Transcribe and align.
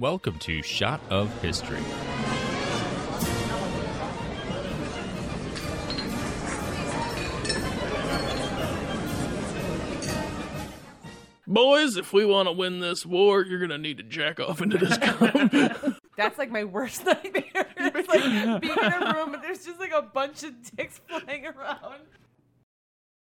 Welcome 0.00 0.38
to 0.38 0.62
Shot 0.62 0.98
of 1.10 1.42
History. 1.42 1.76
Boys, 11.46 11.98
if 11.98 12.14
we 12.14 12.24
want 12.24 12.48
to 12.48 12.52
win 12.52 12.80
this 12.80 13.04
war, 13.04 13.44
you're 13.44 13.60
gonna 13.60 13.76
need 13.76 13.98
to 13.98 14.02
jack 14.02 14.40
off 14.40 14.62
into 14.62 14.78
this 14.78 14.96
cum. 15.02 15.98
That's 16.16 16.38
like 16.38 16.50
my 16.50 16.64
worst 16.64 17.04
nightmare. 17.04 17.44
It's 17.76 18.08
like 18.08 18.62
being 18.62 18.72
in 18.72 19.02
a 19.02 19.14
room 19.14 19.34
and 19.34 19.42
there's 19.42 19.66
just 19.66 19.78
like 19.78 19.92
a 19.92 20.00
bunch 20.00 20.44
of 20.44 20.54
dicks 20.74 20.98
flying 21.06 21.44
around. 21.44 22.06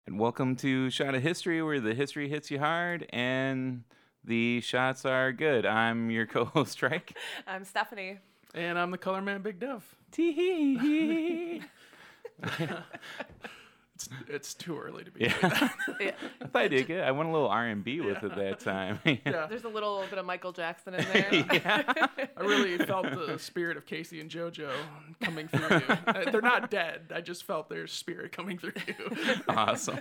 And 0.07 0.19
welcome 0.19 0.57
to 0.57 0.89
Shot 0.89 1.15
of 1.15 1.23
History, 1.23 1.63
where 1.63 1.81
the 1.81 1.93
history 1.93 2.31
hits 2.31 2.51
you 2.51 2.61
hard 2.61 3.05
and 3.11 3.85
the 4.25 4.61
shots 4.61 5.05
are 5.05 5.33
good. 5.33 5.67
I'm 5.67 6.11
your 6.11 6.27
co-host, 6.35 6.73
Strike. 6.73 7.17
I'm 7.47 7.65
Stephanie. 7.65 8.19
and 8.55 8.79
I'm 8.79 8.91
the 8.91 8.99
color 8.99 9.21
man, 9.23 9.43
Big 9.43 9.59
Dev. 9.59 9.83
Tee 10.11 10.33
hee. 10.33 11.63
it's, 13.95 14.09
it's 14.29 14.55
too 14.55 14.79
early 14.79 15.05
to 15.05 15.11
be. 15.11 15.21
Yeah, 15.25 15.69
Yeah. 16.01 16.11
I 16.41 16.47
thought 16.47 16.63
I 16.63 16.69
did 16.69 16.87
good. 16.87 17.03
I 17.03 17.11
went 17.13 17.29
a 17.29 17.33
little 17.33 17.49
R&B 17.49 18.01
with 18.01 18.23
it 18.23 18.35
that 18.37 18.61
time. 18.61 18.99
Yeah, 19.05 19.47
There's 19.47 19.65
a 19.65 19.69
little 19.69 20.05
bit 20.11 20.19
of 20.19 20.27
Michael 20.27 20.53
Jackson 20.53 20.95
in 20.95 21.05
there. 21.13 21.29
yeah. 21.53 21.83
I 22.37 22.41
really 22.43 22.79
felt 22.79 23.05
the 23.11 23.39
spirit 23.39 23.77
of 23.77 23.87
K-Ci 23.87 24.21
and 24.21 24.31
JoJo 24.31 24.71
coming 25.23 25.49
through 25.49 25.69
you. 25.79 25.85
Uh, 26.07 26.31
They're 26.31 26.41
not 26.43 26.71
dead. 26.71 27.13
I 27.15 27.21
just 27.21 27.45
felt 27.45 27.69
their 27.69 27.87
spirit 27.87 28.33
coming 28.33 28.59
through 28.59 28.73
you. 28.87 28.95
awesome. 29.49 30.01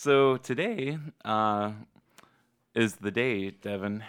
So 0.00 0.38
today 0.38 0.96
uh, 1.26 1.72
is 2.74 2.94
the 2.96 3.10
day, 3.10 3.50
Devin. 3.50 4.02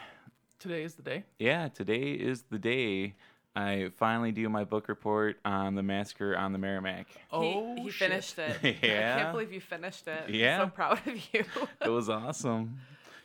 Today 0.58 0.84
is 0.84 0.96
the 0.96 1.02
day. 1.04 1.24
Yeah, 1.38 1.68
today 1.68 2.12
is 2.14 2.44
the 2.50 2.58
day 2.60 3.16
I 3.58 3.92
finally 3.98 4.32
do 4.32 4.48
my 4.48 4.64
book 4.64 4.88
report 4.88 5.38
on 5.44 5.76
the 5.76 5.84
massacre 5.84 6.38
on 6.38 6.54
the 6.54 6.58
Merrimack. 6.60 7.08
Oh, 7.30 7.76
he, 7.76 7.82
he 7.84 7.90
shit. 7.90 8.10
finished 8.10 8.40
it. 8.40 8.58
yeah, 8.82 9.16
I 9.18 9.20
can't 9.22 9.34
believe 9.34 9.52
you 9.52 9.60
finished 9.60 10.08
it. 10.08 10.24
I'm 10.30 10.34
Yeah. 10.34 10.60
so 10.60 10.68
proud 10.70 11.00
of 11.06 11.34
you. 11.34 11.44
It 11.84 11.90
was 11.90 12.08
awesome. 12.10 12.78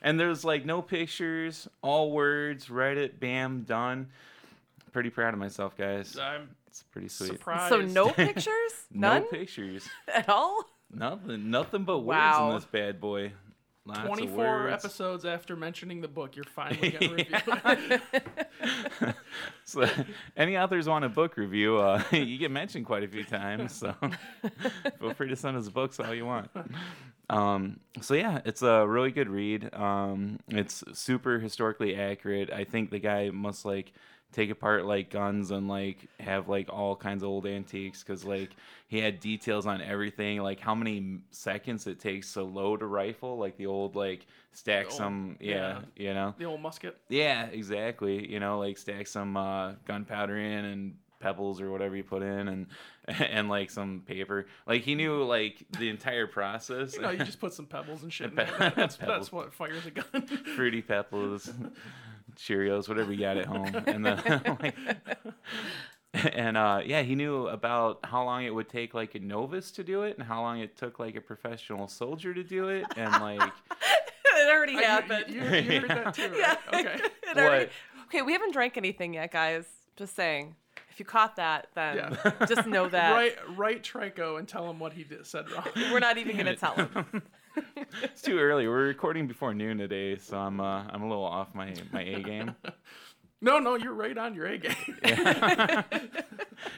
And 0.03 0.19
there's 0.19 0.45
like 0.45 0.65
no 0.67 0.83
pictures, 0.83 1.69
all 1.83 2.11
words, 2.11 2.69
write 2.69 2.97
it, 2.97 3.21
bam, 3.21 3.63
done. 3.63 4.09
Pretty 4.91 5.11
proud 5.11 5.35
of 5.35 5.39
myself, 5.39 5.77
guys. 5.77 6.19
I'm 6.21 6.49
It's 6.67 6.83
pretty 6.83 7.09
sweet. 7.09 7.29
surprised. 7.29 7.69
so 7.69 7.81
no 7.83 8.11
pictures? 8.11 8.73
none 8.91 8.91
No 8.91 9.19
None 9.21 9.29
pictures. 9.29 9.89
at 10.13 10.29
all? 10.29 10.65
Nothing. 10.93 11.51
Nothing 11.51 11.85
but 11.85 11.99
words 11.99 12.17
Wow. 12.19 12.49
in 12.51 12.55
this 12.57 12.65
bad 12.65 13.01
boy. 13.01 13.33
Lots 13.85 14.01
of 14.01 14.07
24 14.07 14.37
words. 14.37 14.85
episodes 14.85 15.25
after 15.25 15.55
mentioning 15.55 16.01
the 16.01 16.09
book, 16.09 16.35
you're 16.35 16.45
finally 16.45 16.91
getting 16.91 17.13
reviewed. 17.13 18.01
So, 19.65 19.85
any 20.37 20.57
authors 20.57 20.89
want 20.89 21.05
a 21.05 21.09
book 21.09 21.37
review, 21.37 21.79
uh, 21.79 22.03
you 22.13 22.39
get 22.39 22.51
mentioned 22.53 22.87
quite 22.87 23.03
a 23.03 23.09
few 23.09 23.25
times. 23.25 23.75
So 23.75 23.95
feel 25.01 25.13
free 25.15 25.29
to 25.29 25.37
send 25.37 25.57
us 25.57 25.69
books 25.69 25.99
all 25.99 26.15
you 26.15 26.25
want. 26.25 26.51
Um, 27.29 27.81
so 28.01 28.15
yeah, 28.15 28.41
it's 28.45 28.63
a 28.63 28.87
really 28.87 29.11
good 29.11 29.29
read. 29.29 29.75
Um, 29.75 30.39
it's 30.49 30.85
super 30.93 31.41
historically 31.41 31.97
accurate. 31.97 32.53
I 32.53 32.63
think 32.65 32.91
the 32.91 33.01
guy 33.01 33.31
must 33.31 33.65
like 33.65 33.93
take 34.37 34.51
apart 34.51 34.85
like 34.85 35.09
guns 35.09 35.51
and 35.51 35.67
like 35.67 35.97
have 36.21 36.47
like 36.47 36.69
all 36.71 36.95
kinds 36.95 37.23
of 37.23 37.29
old 37.31 37.47
antiques 37.47 38.03
because 38.03 38.23
like 38.23 38.51
he 38.87 38.99
had 38.99 39.19
details 39.19 39.67
on 39.67 39.81
everything 39.81 40.43
like 40.43 40.61
how 40.61 40.75
many 40.75 41.21
seconds 41.31 41.87
it 41.87 41.99
takes 41.99 42.35
to 42.35 42.43
load 42.43 42.83
a 42.83 42.87
rifle 42.87 43.39
like 43.39 43.57
the 43.57 43.65
old 43.65 43.97
like 43.97 44.27
stack 44.53 44.87
old- 44.87 44.95
some 44.95 45.37
yeah, 45.41 45.81
you 45.97 46.13
know 46.13 46.35
the 46.37 46.45
old 46.45 46.61
musket. 46.61 46.99
yeah, 47.09 47.47
exactly. 47.47 48.31
You 48.31 48.39
know, 48.39 48.59
like 48.59 48.77
stack 48.77 49.07
some 49.07 49.39
uh, 49.39 49.73
gunpowder 49.87 50.37
in 50.37 50.65
and 50.67 50.97
pebbles 51.19 51.63
or 51.63 51.71
whatever 51.71 51.97
you 51.97 52.05
put 52.05 52.23
in, 52.23 52.49
and 52.49 52.67
and 53.09 53.49
like 53.49 53.71
some 53.71 54.03
paper. 54.07 54.47
Like 54.67 54.83
he 54.83 54.95
knew 54.95 55.25
like 55.25 55.65
the 55.79 55.89
entire 55.89 56.27
process. 56.27 56.95
You 56.95 57.01
know, 57.03 57.11
you 57.11 57.25
just 57.25 57.41
put 57.45 57.55
some 57.55 57.67
pebbles 57.67 58.03
and 58.03 58.13
shit 58.13 58.31
in 58.31 58.37
Pe-. 58.37 58.73
That's, 58.77 58.97
that's 58.97 59.33
what 59.33 59.55
fires 59.55 59.87
a 59.87 59.91
gun. 59.91 60.27
fruity 60.57 60.83
pebbles, 60.83 61.51
Cheerios, 62.37 62.89
whatever 62.89 63.13
you 63.13 63.21
got 63.21 63.37
at 63.37 63.47
home, 63.47 63.75
and 63.87 64.05
then 64.07 64.23
like. 64.61 64.75
And 66.15 66.57
uh, 66.57 66.81
yeah, 66.85 67.03
he 67.03 67.15
knew 67.15 67.47
about 67.49 68.01
how 68.05 68.25
long 68.25 68.45
it 68.45 68.55
would 68.55 68.71
take 68.71 68.95
like 68.95 69.15
a 69.15 69.19
novice 69.19 69.71
to 69.73 69.85
do 69.85 70.03
it, 70.05 70.17
and 70.17 70.27
how 70.27 70.41
long 70.41 70.61
it 70.61 70.77
took 70.77 70.99
like 70.99 71.15
a 71.17 71.21
professional 71.21 71.89
soldier 71.89 72.33
to 72.33 72.43
do 72.43 72.69
it, 72.69 72.87
and 72.97 73.13
like 73.23 73.43
it 74.35 74.49
already 74.51 74.77
Uh, 74.77 74.81
you- 74.81 74.87
happened. 74.87 75.25
You, 75.29 75.41
you, 75.43 75.73
you 75.73 75.81
heard 75.81 75.91
that 75.91 76.15
too, 76.15 76.29
right? 76.31 76.39
yeah. 76.39 76.57
Okay. 76.81 77.01
It 77.31 77.37
already- 77.37 77.71
Okay, 78.07 78.23
we 78.23 78.33
haven't 78.33 78.53
drank 78.53 78.77
anything 78.77 79.15
yet, 79.15 79.33
guys. 79.33 79.67
Just 79.97 80.15
saying. 80.15 80.55
If 80.91 81.01
you 81.01 81.05
caught 81.05 81.37
that, 81.37 81.67
then 81.75 81.97
Yeah. 81.97 82.47
just 82.47 82.67
know 82.67 82.89
that 82.89 83.13
Write, 83.13 83.37
write 83.55 83.83
Trico 83.83 84.39
and 84.39 84.49
tell 84.49 84.71
him 84.71 84.79
what 84.79 84.95
he 84.95 85.05
did, 85.05 85.27
said 85.27 85.51
wrong. 85.51 85.67
we're 85.93 85.99
not 85.99 86.17
even 86.17 86.35
gonna 86.39 86.57
tell 86.57 86.73
him. 86.75 87.23
it's 88.03 88.23
too 88.23 88.39
early. 88.39 88.67
We're 88.69 88.87
recording 88.87 89.27
before 89.27 89.55
noon 89.55 89.79
today, 89.79 90.17
so 90.17 90.37
I'm 90.39 90.61
uh, 90.61 90.85
I'm 90.89 91.03
a 91.03 91.09
little 91.09 91.25
off 91.25 91.55
my 91.55 91.75
my 91.93 92.03
A 92.03 92.23
game. 92.23 92.55
No, 93.43 93.59
no, 93.59 93.75
you're 93.75 93.93
right 93.93 94.17
on 94.17 94.35
your 94.35 94.47
A 94.47 94.57
game. 94.57 94.75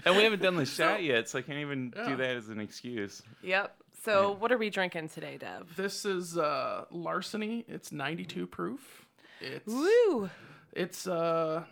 And 0.05 0.17
we 0.17 0.25
haven't 0.25 0.43
done 0.43 0.57
the 0.57 0.67
shot 0.67 1.05
yet, 1.05 1.29
so 1.29 1.39
I 1.39 1.43
can't 1.43 1.59
even 1.61 1.93
Yeah. 1.97 2.09
do 2.09 2.17
that 2.17 2.37
as 2.37 2.49
an 2.49 2.59
excuse. 2.61 3.23
Yep. 3.43 3.77
So 4.03 4.33
what 4.33 4.51
are 4.51 4.59
we 4.59 4.69
drinking 4.69 5.09
today, 5.11 5.37
Dev? 5.39 5.77
This 5.77 6.05
is 6.05 6.37
uh, 6.37 6.85
larceny. 6.91 7.65
It's 7.69 7.93
92 7.93 8.47
proof. 8.49 9.07
It's 9.41 9.67
Woo! 9.73 10.29
it's 10.73 11.07
uh 11.07 11.63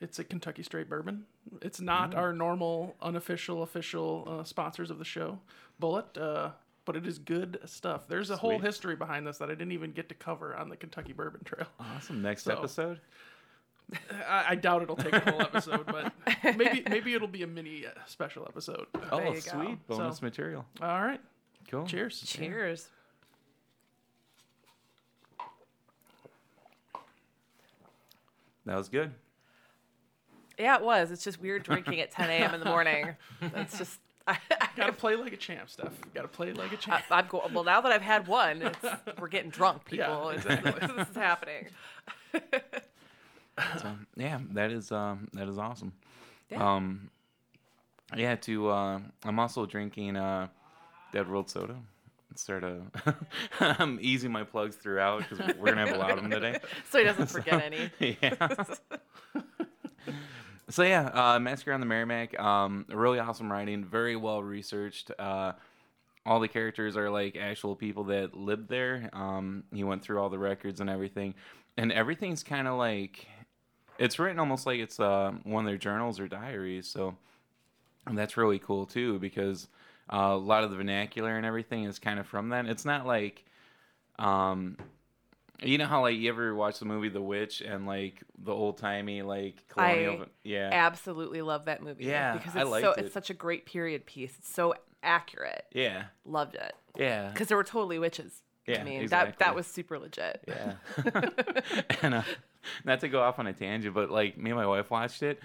it's 0.00 0.18
a 0.20 0.24
Kentucky 0.24 0.62
straight 0.62 0.88
bourbon. 0.88 1.24
It's 1.60 1.80
not 1.80 2.14
our 2.14 2.32
normal 2.32 2.94
unofficial 3.02 3.62
official 3.64 4.26
uh, 4.40 4.44
sponsors 4.44 4.90
of 4.90 4.98
the 4.98 5.04
show, 5.04 5.40
Bulleit. 5.82 6.16
Uh, 6.16 6.50
but 6.84 6.96
it 6.96 7.06
is 7.06 7.18
good 7.18 7.58
stuff. 7.64 8.06
There's 8.08 8.30
a 8.30 8.36
whole 8.36 8.58
history 8.58 8.96
behind 8.96 9.26
this 9.26 9.38
that 9.38 9.46
I 9.50 9.54
didn't 9.54 9.72
even 9.72 9.92
get 9.92 10.08
to 10.10 10.14
cover 10.14 10.54
on 10.56 10.68
the 10.68 10.76
Kentucky 10.76 11.12
Bourbon 11.12 11.42
Trail. 11.44 11.66
Awesome. 11.80 12.20
Next 12.22 12.44
So- 12.44 12.52
episode. 12.52 13.00
I, 14.26 14.44
I 14.50 14.54
doubt 14.54 14.80
it'll 14.82 14.96
take 14.96 15.12
a 15.12 15.20
whole 15.20 15.42
episode, 15.42 15.84
but 15.86 16.10
maybe 16.56 16.82
maybe 16.88 17.12
it'll 17.12 17.28
be 17.28 17.42
a 17.42 17.46
mini 17.46 17.84
uh, 17.86 17.90
special 18.06 18.46
episode. 18.48 18.86
Oh, 19.12 19.18
you 19.20 19.34
go. 19.34 19.40
sweet 19.40 19.86
bonus 19.86 20.18
So- 20.18 20.24
material. 20.24 20.64
All 20.80 21.02
right, 21.04 21.20
Cool. 21.70 21.84
cheers. 21.86 22.22
Cheers. 22.26 22.88
That 28.66 28.76
was 28.76 28.88
good. 28.88 29.12
Yeah, 30.58 30.76
it 30.76 30.82
was. 30.82 31.10
It's 31.10 31.24
just 31.24 31.40
weird 31.40 31.64
drinking 31.64 32.00
at 32.00 32.10
10 32.12 32.30
a.m. 32.30 32.54
in 32.54 32.60
the 32.60 32.66
morning. 32.66 33.08
It's 33.42 33.76
just. 33.78 33.98
I, 34.26 34.38
Gotta 34.76 34.92
play 34.92 35.16
like 35.16 35.32
a 35.32 35.36
champ, 35.36 35.68
Steph. 35.70 35.92
Gotta 36.14 36.28
play 36.28 36.52
like 36.52 36.72
a 36.72 36.76
champ. 36.76 37.04
I'm 37.10 37.26
go- 37.28 37.48
well 37.52 37.64
now 37.64 37.80
that 37.82 37.92
I've 37.92 38.02
had 38.02 38.26
one. 38.26 38.62
It's, 38.62 38.78
we're 39.18 39.28
getting 39.28 39.50
drunk, 39.50 39.82
Yeah, 39.90 40.06
people. 40.06 40.30
It's- 40.30 40.46
exactly. 40.58 40.96
this 40.96 41.08
is 41.08 41.16
happening. 41.16 41.66
So 43.80 43.94
yeah, 44.16 44.40
that 44.52 44.72
is 44.72 44.90
um 44.90 45.28
that 45.34 45.48
is 45.48 45.58
awesome. 45.58 45.92
Yeah. 46.50 46.74
Um, 46.74 47.10
yeah. 48.16 48.34
To 48.36 48.68
uh, 48.70 48.98
I'm 49.24 49.38
also 49.38 49.64
drinking 49.66 50.16
uh, 50.16 50.48
Dead 51.12 51.28
World 51.30 51.48
Soda. 51.50 51.76
Sort 52.36 52.64
of, 52.64 52.82
I'm 53.60 53.98
easing 54.02 54.32
my 54.32 54.42
plugs 54.42 54.74
throughout 54.74 55.20
because 55.28 55.38
we're 55.56 55.66
gonna 55.72 55.86
have 55.86 55.94
a 55.94 55.98
lot 55.98 56.10
of 56.10 56.16
them 56.22 56.30
today. 56.32 56.58
So 56.90 56.98
he 56.98 57.04
doesn't 57.04 57.28
forget 57.30 57.62
any. 57.62 58.16
yeah. 58.20 58.56
So 60.70 60.82
yeah, 60.82 61.06
uh, 61.12 61.38
Massacre 61.38 61.72
on 61.72 61.80
the 61.80 61.86
Merrimack. 61.86 62.38
Um, 62.38 62.86
really 62.88 63.18
awesome 63.18 63.50
writing, 63.50 63.84
very 63.84 64.16
well 64.16 64.42
researched. 64.42 65.10
Uh, 65.18 65.52
all 66.26 66.40
the 66.40 66.48
characters 66.48 66.96
are 66.96 67.10
like 67.10 67.36
actual 67.36 67.76
people 67.76 68.04
that 68.04 68.34
lived 68.34 68.68
there. 68.68 69.10
Um, 69.12 69.64
he 69.72 69.84
went 69.84 70.02
through 70.02 70.20
all 70.20 70.30
the 70.30 70.38
records 70.38 70.80
and 70.80 70.88
everything, 70.88 71.34
and 71.76 71.92
everything's 71.92 72.42
kind 72.42 72.66
of 72.66 72.78
like 72.78 73.26
it's 73.98 74.18
written 74.18 74.38
almost 74.38 74.66
like 74.66 74.80
it's 74.80 74.98
uh, 74.98 75.32
one 75.44 75.64
of 75.64 75.70
their 75.70 75.78
journals 75.78 76.18
or 76.18 76.28
diaries. 76.28 76.86
So 76.86 77.16
that's 78.10 78.36
really 78.36 78.58
cool 78.58 78.86
too 78.86 79.18
because 79.18 79.68
uh, 80.12 80.32
a 80.32 80.36
lot 80.36 80.64
of 80.64 80.70
the 80.70 80.76
vernacular 80.76 81.36
and 81.36 81.46
everything 81.46 81.84
is 81.84 81.98
kind 81.98 82.18
of 82.18 82.26
from 82.26 82.50
that. 82.50 82.66
It's 82.66 82.84
not 82.84 83.06
like 83.06 83.44
um, 84.18 84.76
you 85.62 85.78
know 85.78 85.86
how 85.86 86.02
like 86.02 86.16
you 86.16 86.28
ever 86.28 86.54
watch 86.54 86.78
the 86.78 86.84
movie 86.84 87.08
The 87.08 87.22
Witch 87.22 87.60
and 87.60 87.86
like 87.86 88.22
the 88.38 88.52
old 88.52 88.78
timey 88.78 89.22
like 89.22 89.66
colonial 89.68 90.22
I 90.22 90.26
yeah 90.42 90.70
Absolutely 90.72 91.42
love 91.42 91.66
that 91.66 91.82
movie. 91.82 92.04
Yeah, 92.04 92.34
because 92.36 92.56
I 92.56 92.60
it's 92.62 92.68
so 92.68 92.70
liked 92.70 92.98
it's 92.98 93.14
such 93.14 93.30
a 93.30 93.34
great 93.34 93.66
period 93.66 94.06
piece. 94.06 94.34
It's 94.38 94.52
so 94.52 94.74
accurate. 95.02 95.64
yeah 95.72 96.04
Loved 96.24 96.54
it 96.56 96.74
yeah 96.96 97.28
because 97.30 97.48
there 97.48 97.56
were 97.56 97.64
totally 97.64 97.98
witches. 97.98 98.42
Yeah, 98.66 98.80
I 98.80 98.84
mean 98.84 98.98
that 99.06 99.28
exactly. 99.28 99.34
that 99.40 99.54
was 99.54 99.66
super 99.66 99.98
legit. 99.98 100.42
yeah 100.48 100.74
and 102.02 102.14
uh, 102.14 102.22
not 102.84 103.00
to 103.00 103.08
go 103.08 103.20
off 103.22 103.38
on 103.38 103.46
a 103.46 103.52
tangent 103.52 103.94
but 103.94 104.10
like 104.10 104.38
me 104.38 104.50
and 104.50 104.58
my 104.58 104.66
wife 104.66 104.90
watched 104.90 105.22
it 105.22 105.38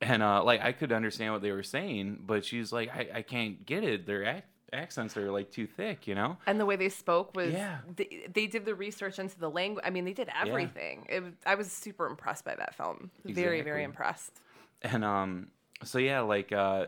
and 0.00 0.22
uh, 0.22 0.42
like 0.44 0.62
I 0.62 0.72
could 0.72 0.92
understand 0.92 1.32
what 1.32 1.42
they 1.42 1.50
were 1.52 1.62
saying 1.62 2.20
but 2.24 2.44
she's 2.44 2.72
like 2.72 2.90
I, 2.94 3.08
I 3.16 3.22
can't 3.22 3.66
get 3.66 3.82
it 3.84 4.06
they're 4.06 4.24
act- 4.24 4.48
accents 4.74 5.16
are 5.16 5.30
like 5.30 5.50
too 5.50 5.66
thick, 5.66 6.06
you 6.06 6.14
know. 6.14 6.36
And 6.46 6.58
the 6.60 6.66
way 6.66 6.76
they 6.76 6.88
spoke 6.88 7.34
was 7.34 7.52
Yeah. 7.52 7.78
they, 7.96 8.26
they 8.32 8.46
did 8.46 8.64
the 8.64 8.74
research 8.74 9.18
into 9.18 9.38
the 9.38 9.48
language. 9.50 9.84
I 9.86 9.90
mean, 9.90 10.04
they 10.04 10.12
did 10.12 10.28
everything. 10.38 11.06
It, 11.08 11.22
I 11.46 11.54
was 11.54 11.70
super 11.72 12.06
impressed 12.06 12.44
by 12.44 12.54
that 12.56 12.74
film. 12.74 13.10
Very, 13.24 13.62
very 13.62 13.84
impressed. 13.84 14.40
And 14.82 15.04
um, 15.04 15.48
so 15.82 15.98
yeah, 15.98 16.20
like 16.20 16.52
uh, 16.52 16.86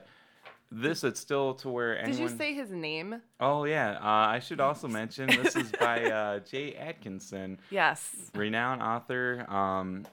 this, 0.71 1.05
it's 1.05 1.21
still 1.21 1.55
to 1.55 1.69
where 1.71 2.03
Did 2.05 2.17
you 2.17 2.29
say 2.29 2.53
his 2.55 2.71
name? 2.71 3.23
Oh 3.41 3.65
yeah, 3.65 3.93
uh, 4.03 4.29
I 4.35 4.41
should 4.41 4.61
also 4.61 4.89
mention 5.01 5.29
this 5.29 5.57
is 5.57 5.71
by 5.73 6.05
uh, 6.11 6.39
Jay 6.41 6.75
Atkinson, 6.75 7.59
Yes. 7.71 8.31
renowned 8.35 8.83
author. 8.83 9.47
Um, 9.49 10.05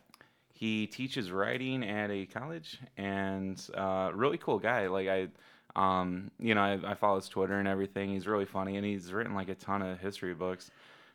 he 0.53 0.87
teaches 0.87 1.29
writing 1.31 1.83
at 1.83 2.09
a 2.09 2.25
college, 2.27 2.77
and 2.95 3.61
uh, 3.73 4.11
really 4.13 4.37
cool 4.37 4.59
guy. 4.59 4.87
Like 4.87 5.07
I, 5.09 5.27
um, 5.75 6.31
you 6.39 6.55
know, 6.55 6.61
I, 6.61 6.91
I 6.91 6.93
follow 6.95 7.15
his 7.17 7.27
Twitter 7.27 7.59
and 7.59 7.67
everything. 7.67 8.09
He's 8.11 8.27
really 8.27 8.45
funny, 8.45 8.77
and 8.77 8.85
he's 8.85 9.11
written 9.11 9.33
like 9.33 9.49
a 9.49 9.55
ton 9.55 9.81
of 9.81 9.99
history 9.99 10.33
books. 10.33 10.71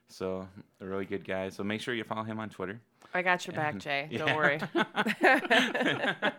So 0.08 0.48
a 0.80 0.86
really 0.86 1.04
good 1.04 1.24
guy. 1.24 1.50
So 1.50 1.62
make 1.62 1.80
sure 1.80 1.94
you 1.94 2.04
follow 2.04 2.24
him 2.24 2.40
on 2.40 2.48
Twitter. 2.48 2.80
I 3.14 3.22
got 3.22 3.46
your 3.46 3.54
back, 3.54 3.78
Jay. 3.78 4.08
yeah. 4.10 4.18
Don't 4.24 4.36
worry. 4.36 4.58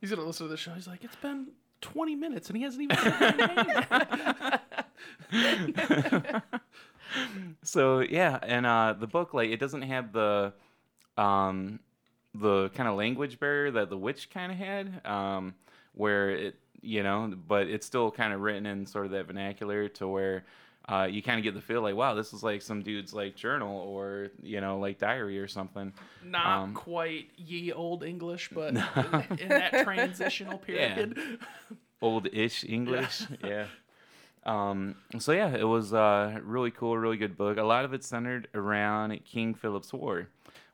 He's 0.00 0.10
gonna 0.10 0.24
listen 0.24 0.46
to 0.46 0.50
the 0.50 0.56
show. 0.56 0.72
He's 0.72 0.86
like, 0.86 1.02
it's 1.04 1.16
been 1.16 1.48
20 1.80 2.16
minutes 2.16 2.48
and 2.48 2.56
he 2.56 2.62
hasn't 2.62 2.82
even 2.82 2.96
said 2.96 3.36
my 3.38 4.58
so 7.62 8.00
yeah, 8.00 8.38
and 8.42 8.66
uh, 8.66 8.94
the 8.98 9.06
book 9.06 9.34
like 9.34 9.50
it 9.50 9.60
doesn't 9.60 9.82
have 9.82 10.12
the 10.12 10.52
um, 11.16 11.80
the 12.34 12.70
kind 12.70 12.88
of 12.88 12.96
language 12.96 13.38
barrier 13.38 13.70
that 13.72 13.90
the 13.90 13.98
witch 13.98 14.30
kind 14.30 14.50
of 14.52 14.58
had, 14.58 15.06
um, 15.06 15.54
where 15.94 16.30
it 16.30 16.56
you 16.82 17.02
know, 17.02 17.32
but 17.48 17.66
it's 17.68 17.86
still 17.86 18.10
kind 18.10 18.32
of 18.32 18.40
written 18.40 18.66
in 18.66 18.86
sort 18.86 19.06
of 19.06 19.12
that 19.12 19.26
vernacular 19.26 19.88
to 19.90 20.08
where. 20.08 20.44
Uh, 20.90 21.04
you 21.04 21.22
kind 21.22 21.36
of 21.38 21.44
get 21.44 21.52
the 21.54 21.60
feel 21.60 21.82
like, 21.82 21.94
wow, 21.94 22.14
this 22.14 22.32
is 22.32 22.42
like 22.42 22.62
some 22.62 22.82
dude's 22.82 23.12
like 23.12 23.36
journal 23.36 23.76
or 23.80 24.28
you 24.42 24.58
know 24.62 24.78
like 24.78 24.98
diary 24.98 25.38
or 25.38 25.46
something. 25.46 25.92
Not 26.24 26.46
Um, 26.46 26.72
quite 26.72 27.28
ye 27.36 27.72
old 27.74 28.02
English, 28.02 28.48
but 28.54 28.70
in, 28.70 29.38
in 29.38 29.48
that 29.50 29.84
transitional 29.84 30.56
period. 30.66 31.18
old-ish 32.00 32.64
English. 32.68 33.24
yeah. 33.44 33.66
Um, 34.46 34.94
so 35.18 35.32
yeah, 35.32 35.54
it 35.54 35.64
was 35.68 35.92
uh, 35.92 36.38
really 36.42 36.70
cool, 36.70 36.96
really 36.96 37.18
good 37.18 37.36
book. 37.36 37.58
A 37.58 37.62
lot 37.64 37.84
of 37.84 37.92
it 37.92 38.02
centered 38.02 38.48
around 38.54 39.22
King 39.26 39.52
Philip's 39.52 39.92
War, 39.92 40.28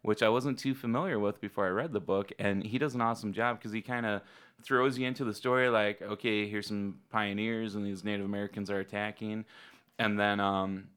which 0.05 0.23
I 0.23 0.29
wasn't 0.29 0.59
too 0.59 0.75
familiar 0.75 1.19
with 1.19 1.41
before 1.41 1.67
I 1.67 1.71
read 1.71 1.93
the 1.93 2.01
book, 2.01 2.31
and 2.39 2.63
he 2.63 2.79
does 2.79 2.95
an 2.95 3.01
awesome 3.01 3.33
job 3.33 3.59
because 3.59 3.73
he 3.73 3.81
kind 3.81 4.07
of 4.07 4.21
throws 4.63 4.99
you 4.99 5.07
into 5.07 5.25
the 5.25 5.35
story 5.35 5.69
like, 5.69 6.01
okay, 6.03 6.49
here's 6.49 6.69
some 6.69 6.99
pioneers, 7.11 7.75
and 7.75 7.85
these 7.85 8.05
Native 8.05 8.27
Americans 8.27 8.71
are 8.71 8.81
attacking, 8.81 9.45
and 9.99 10.21
then 10.21 10.41
um, 10.41 10.89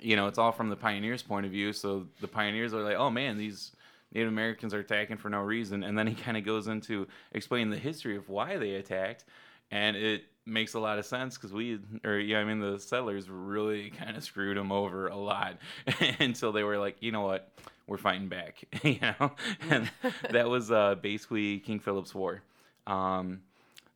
you 0.00 0.16
know, 0.16 0.26
it's 0.26 0.38
all 0.38 0.52
from 0.52 0.68
the 0.68 0.76
pioneers' 0.76 1.22
point 1.22 1.46
of 1.46 1.52
view. 1.52 1.72
So 1.72 2.06
the 2.20 2.28
pioneers 2.28 2.72
are 2.74 2.82
like, 2.82 2.96
oh 2.96 3.10
man, 3.10 3.36
these 3.36 3.72
Native 4.12 4.28
Americans 4.28 4.74
are 4.74 4.80
attacking 4.80 5.16
for 5.16 5.28
no 5.28 5.40
reason. 5.40 5.82
And 5.82 5.98
then 5.98 6.06
he 6.06 6.14
kind 6.14 6.36
of 6.36 6.44
goes 6.44 6.68
into 6.68 7.06
explaining 7.32 7.70
the 7.70 7.78
history 7.78 8.16
of 8.16 8.28
why 8.28 8.56
they 8.56 8.74
attacked. 8.74 9.24
And 9.70 9.96
it 9.96 10.24
makes 10.50 10.74
a 10.74 10.80
lot 10.80 10.98
of 10.98 11.06
sense 11.06 11.36
because 11.36 11.52
we, 11.52 11.78
or 12.04 12.18
yeah, 12.18 12.38
I 12.38 12.44
mean, 12.44 12.60
the 12.60 12.78
settlers 12.78 13.30
really 13.30 13.90
kind 13.90 14.16
of 14.16 14.24
screwed 14.24 14.56
them 14.56 14.72
over 14.72 15.08
a 15.08 15.16
lot 15.16 15.58
until 16.20 16.52
they 16.52 16.62
were 16.62 16.78
like, 16.78 16.96
you 17.00 17.12
know 17.12 17.22
what, 17.22 17.52
we're 17.86 17.98
fighting 17.98 18.28
back, 18.28 18.64
you 18.82 18.98
know? 19.00 19.32
And 19.68 19.90
that 20.30 20.48
was 20.48 20.70
uh, 20.70 20.96
basically 20.96 21.58
King 21.60 21.80
Philip's 21.80 22.14
War. 22.14 22.42
Um, 22.86 23.42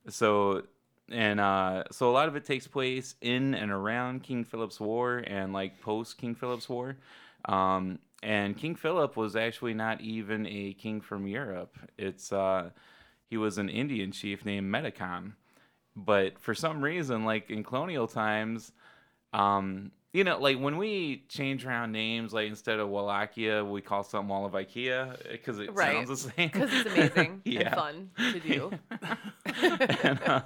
so 0.09 0.63
and 1.09 1.39
uh, 1.39 1.83
so 1.91 2.09
a 2.09 2.13
lot 2.13 2.27
of 2.27 2.35
it 2.35 2.45
takes 2.45 2.67
place 2.67 3.15
in 3.21 3.53
and 3.53 3.71
around 3.71 4.23
King 4.23 4.43
Philip's 4.43 4.79
War 4.79 5.23
and 5.27 5.53
like 5.53 5.79
post 5.81 6.17
King 6.17 6.35
Philip's 6.35 6.67
War. 6.67 6.97
Um, 7.45 7.99
and 8.23 8.57
King 8.57 8.75
Philip 8.75 9.15
was 9.15 9.35
actually 9.35 9.75
not 9.75 10.01
even 10.01 10.47
a 10.47 10.73
king 10.73 10.99
from 11.01 11.27
Europe. 11.27 11.77
It's 11.97 12.33
uh, 12.33 12.71
he 13.29 13.37
was 13.37 13.57
an 13.57 13.69
Indian 13.69 14.11
chief 14.11 14.45
named 14.45 14.73
Metacom. 14.73 15.33
But 15.95 16.39
for 16.39 16.53
some 16.53 16.81
reason, 16.83 17.25
like 17.25 17.49
in 17.49 17.63
colonial 17.63 18.07
times, 18.07 18.71
um, 19.33 19.91
you 20.13 20.23
know, 20.23 20.37
like 20.39 20.57
when 20.57 20.77
we 20.77 21.25
change 21.29 21.65
around 21.65 21.91
names, 21.91 22.33
like 22.33 22.47
instead 22.47 22.79
of 22.79 22.89
Wallachia, 22.89 23.63
we 23.63 23.81
call 23.81 24.03
something 24.03 24.31
all 24.33 24.45
of 24.45 24.53
IKEA 24.53 25.31
because 25.31 25.59
it 25.59 25.73
Right. 25.73 25.95
sounds 25.95 26.09
the 26.09 26.31
same. 26.31 26.49
Because 26.49 26.71
it's 26.73 26.85
amazing 26.85 27.41
Yeah. 27.45 27.61
and 27.61 27.75
fun 27.75 28.09
to 28.31 28.39
do. 28.39 28.73
and, 30.03 30.19
uh, 30.23 30.41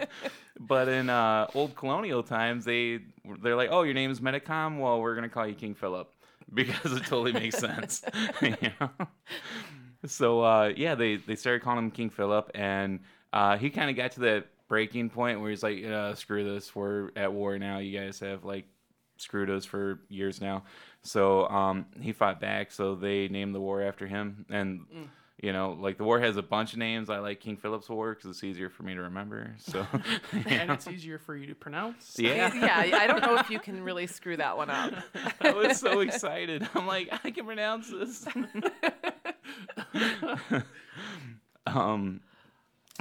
but 0.59 0.87
in 0.87 1.09
uh, 1.09 1.47
old 1.53 1.75
colonial 1.75 2.23
times, 2.23 2.65
they 2.65 2.99
they're 3.41 3.55
like, 3.55 3.69
"Oh, 3.71 3.83
your 3.83 3.93
name 3.93 4.11
is 4.11 4.19
Metacom. 4.19 4.79
Well, 4.79 5.01
we're 5.01 5.15
gonna 5.15 5.29
call 5.29 5.47
you 5.47 5.55
King 5.55 5.75
Philip 5.75 6.11
because 6.53 6.91
it 6.93 7.05
totally 7.05 7.31
makes 7.31 7.57
sense." 7.57 8.03
you 8.41 8.55
know? 8.79 8.89
So 10.05 10.41
uh, 10.41 10.73
yeah, 10.75 10.95
they 10.95 11.17
they 11.17 11.35
started 11.35 11.61
calling 11.61 11.79
him 11.85 11.91
King 11.91 12.09
Philip, 12.09 12.51
and 12.55 12.99
uh, 13.33 13.57
he 13.57 13.69
kind 13.69 13.89
of 13.89 13.95
got 13.95 14.11
to 14.13 14.19
that 14.21 14.47
breaking 14.69 15.09
point 15.09 15.41
where 15.41 15.49
he's 15.49 15.63
like, 15.63 15.83
uh, 15.83 16.15
"Screw 16.15 16.45
this. 16.53 16.73
We're 16.73 17.09
at 17.17 17.33
war 17.33 17.59
now. 17.59 17.79
You 17.79 17.99
guys 17.99 18.19
have 18.21 18.45
like 18.45 18.65
screwed 19.17 19.49
us 19.49 19.65
for 19.65 19.99
years 20.07 20.39
now." 20.39 20.63
So 21.01 21.49
um, 21.49 21.87
he 21.99 22.13
fought 22.13 22.39
back. 22.39 22.71
So 22.71 22.95
they 22.95 23.27
named 23.27 23.53
the 23.53 23.59
war 23.59 23.81
after 23.81 24.07
him, 24.07 24.45
and 24.49 24.85
you 25.41 25.53
know, 25.53 25.77
like 25.79 25.97
the 25.97 26.03
war 26.03 26.19
has 26.19 26.35
a 26.35 26.41
bunch 26.41 26.73
of 26.73 26.79
names. 26.79 27.09
I 27.09 27.19
like 27.19 27.39
King 27.39 27.55
Philip's 27.55 27.87
War 27.87 28.13
because 28.13 28.29
it's 28.29 28.43
easier 28.43 28.69
for 28.69 28.83
me 28.83 28.93
to 28.93 29.01
remember. 29.01 29.55
So, 29.57 29.87
and 30.33 30.67
know. 30.67 30.73
it's 30.73 30.87
easier 30.87 31.17
for 31.17 31.35
you 31.35 31.47
to 31.47 31.55
pronounce. 31.55 32.15
yeah. 32.19 32.53
yeah, 32.53 32.97
I 32.97 33.07
don't 33.07 33.21
know 33.21 33.37
if 33.37 33.49
you 33.49 33.59
can 33.59 33.81
really 33.83 34.05
screw 34.05 34.35
that 34.35 34.57
one 34.57 34.69
up. 34.69 34.93
I 35.41 35.51
was 35.51 35.79
so 35.79 36.01
excited. 36.01 36.67
I'm 36.75 36.85
like, 36.85 37.09
I 37.23 37.31
can 37.31 37.45
pronounce 37.45 37.89
this. 37.89 38.25
um, 41.67 42.19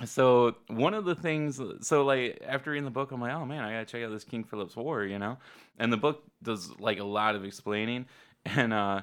so 0.05 0.56
one 0.69 0.95
of 0.95 1.05
the 1.05 1.15
things, 1.15 1.61
so 1.81 2.05
like 2.05 2.43
after 2.47 2.71
reading 2.71 2.85
the 2.85 2.91
book, 2.91 3.11
I'm 3.11 3.21
like, 3.21 3.33
oh 3.33 3.45
man, 3.45 3.65
I 3.65 3.73
gotta 3.73 3.85
check 3.85 4.03
out 4.03 4.12
this 4.12 4.25
King 4.25 4.45
Philip's 4.45 4.77
War, 4.77 5.05
you 5.05 5.19
know. 5.19 5.39
And 5.79 5.93
the 5.93 5.97
book 5.97 6.23
does 6.43 6.71
like 6.79 7.00
a 7.00 7.05
lot 7.05 7.35
of 7.35 7.45
explaining, 7.45 8.06
and 8.47 8.73
uh, 8.73 9.03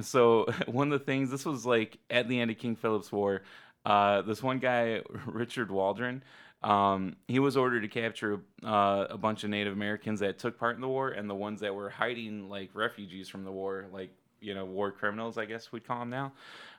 so 0.00 0.46
one 0.66 0.92
of 0.92 0.98
the 0.98 1.04
things, 1.04 1.30
this 1.30 1.46
was 1.46 1.64
like 1.64 1.98
at 2.10 2.28
the 2.28 2.40
end 2.40 2.50
of 2.50 2.58
King 2.58 2.76
Philip's 2.76 3.10
War, 3.10 3.42
uh, 3.84 4.22
this 4.22 4.42
one 4.42 4.58
guy, 4.58 5.02
Richard 5.26 5.70
Waldron. 5.70 6.22
Um, 6.62 7.16
he 7.28 7.38
was 7.38 7.56
ordered 7.56 7.82
to 7.82 7.88
capture 7.88 8.40
uh, 8.64 9.06
a 9.08 9.18
bunch 9.18 9.44
of 9.44 9.50
Native 9.50 9.72
Americans 9.72 10.20
that 10.20 10.38
took 10.38 10.58
part 10.58 10.74
in 10.74 10.80
the 10.80 10.88
war, 10.88 11.10
and 11.10 11.30
the 11.30 11.34
ones 11.34 11.60
that 11.60 11.74
were 11.74 11.90
hiding 11.90 12.48
like 12.48 12.70
refugees 12.74 13.28
from 13.28 13.44
the 13.44 13.52
war, 13.52 13.86
like 13.92 14.10
you 14.40 14.54
know 14.54 14.64
war 14.64 14.90
criminals, 14.90 15.38
I 15.38 15.44
guess 15.44 15.72
we'd 15.72 15.86
call 15.86 16.00
them 16.00 16.10
now. 16.10 16.32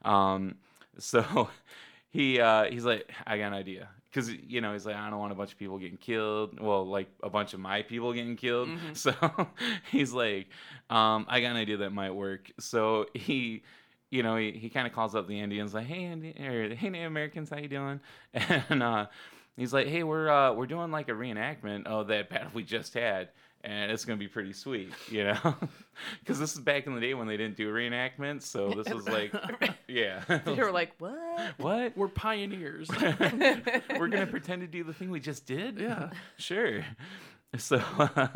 Um, 0.03 0.55
so 0.99 1.49
he 2.09 2.39
uh, 2.39 2.65
he's 2.65 2.85
like, 2.85 3.11
I 3.25 3.37
got 3.37 3.47
an 3.47 3.53
idea, 3.53 3.89
because 4.09 4.31
you 4.31 4.61
know 4.61 4.73
he's 4.73 4.85
like, 4.85 4.95
I 4.95 5.09
don't 5.09 5.19
want 5.19 5.31
a 5.31 5.35
bunch 5.35 5.51
of 5.51 5.57
people 5.59 5.77
getting 5.77 5.97
killed. 5.97 6.59
Well, 6.59 6.85
like 6.87 7.09
a 7.23 7.29
bunch 7.29 7.53
of 7.53 7.59
my 7.59 7.81
people 7.81 8.13
getting 8.13 8.35
killed. 8.35 8.69
So 8.93 9.13
he's 9.91 10.13
like, 10.13 10.47
um, 10.89 11.25
I 11.29 11.41
got 11.41 11.51
an 11.51 11.57
idea 11.57 11.77
that 11.77 11.91
might 11.91 12.11
work. 12.11 12.51
So 12.59 13.05
he 13.13 13.63
you 14.09 14.23
know, 14.23 14.37
he, 14.37 14.51
he 14.51 14.69
kind 14.69 14.87
of 14.87 14.93
calls 14.93 15.15
up 15.15 15.27
the 15.27 15.39
Indians 15.39 15.73
like, 15.73 15.85
"Hey, 15.87 16.05
Indi- 16.05 16.35
or, 16.39 16.73
hey, 16.75 16.89
Native 16.89 17.07
Americans, 17.07 17.49
how 17.49 17.57
you 17.57 17.67
doing?" 17.67 17.99
And 18.69 18.81
uh, 18.81 19.07
he's 19.57 19.73
like, 19.73 19.87
"Hey, 19.87 20.03
we're 20.03 20.29
uh, 20.29 20.53
we're 20.53 20.65
doing 20.67 20.91
like 20.91 21.09
a 21.09 21.13
reenactment 21.13 21.85
of 21.87 22.07
that 22.07 22.29
battle 22.31 22.51
we 22.53 22.63
just 22.63 22.93
had, 22.93 23.29
and 23.63 23.91
it's 23.91 24.05
gonna 24.05 24.17
be 24.17 24.27
pretty 24.27 24.53
sweet, 24.53 24.91
you 25.09 25.23
know, 25.25 25.55
because 26.19 26.39
this 26.39 26.53
is 26.53 26.59
back 26.59 26.87
in 26.87 26.95
the 26.95 27.01
day 27.01 27.13
when 27.13 27.27
they 27.27 27.37
didn't 27.37 27.57
do 27.57 27.71
reenactments. 27.73 28.43
So 28.43 28.69
this 28.71 28.93
was 28.93 29.07
like, 29.07 29.33
yeah, 29.87 30.21
You 30.45 30.55
were 30.55 30.71
like, 30.71 30.93
what? 30.99 31.53
what? 31.57 31.97
We're 31.97 32.07
pioneers. 32.07 32.89
We're 32.91 34.07
gonna 34.07 34.27
pretend 34.27 34.61
to 34.61 34.67
do 34.67 34.83
the 34.83 34.93
thing 34.93 35.09
we 35.09 35.19
just 35.19 35.45
did? 35.45 35.79
Yeah. 35.79 36.09
sure. 36.37 36.83
So 37.57 37.81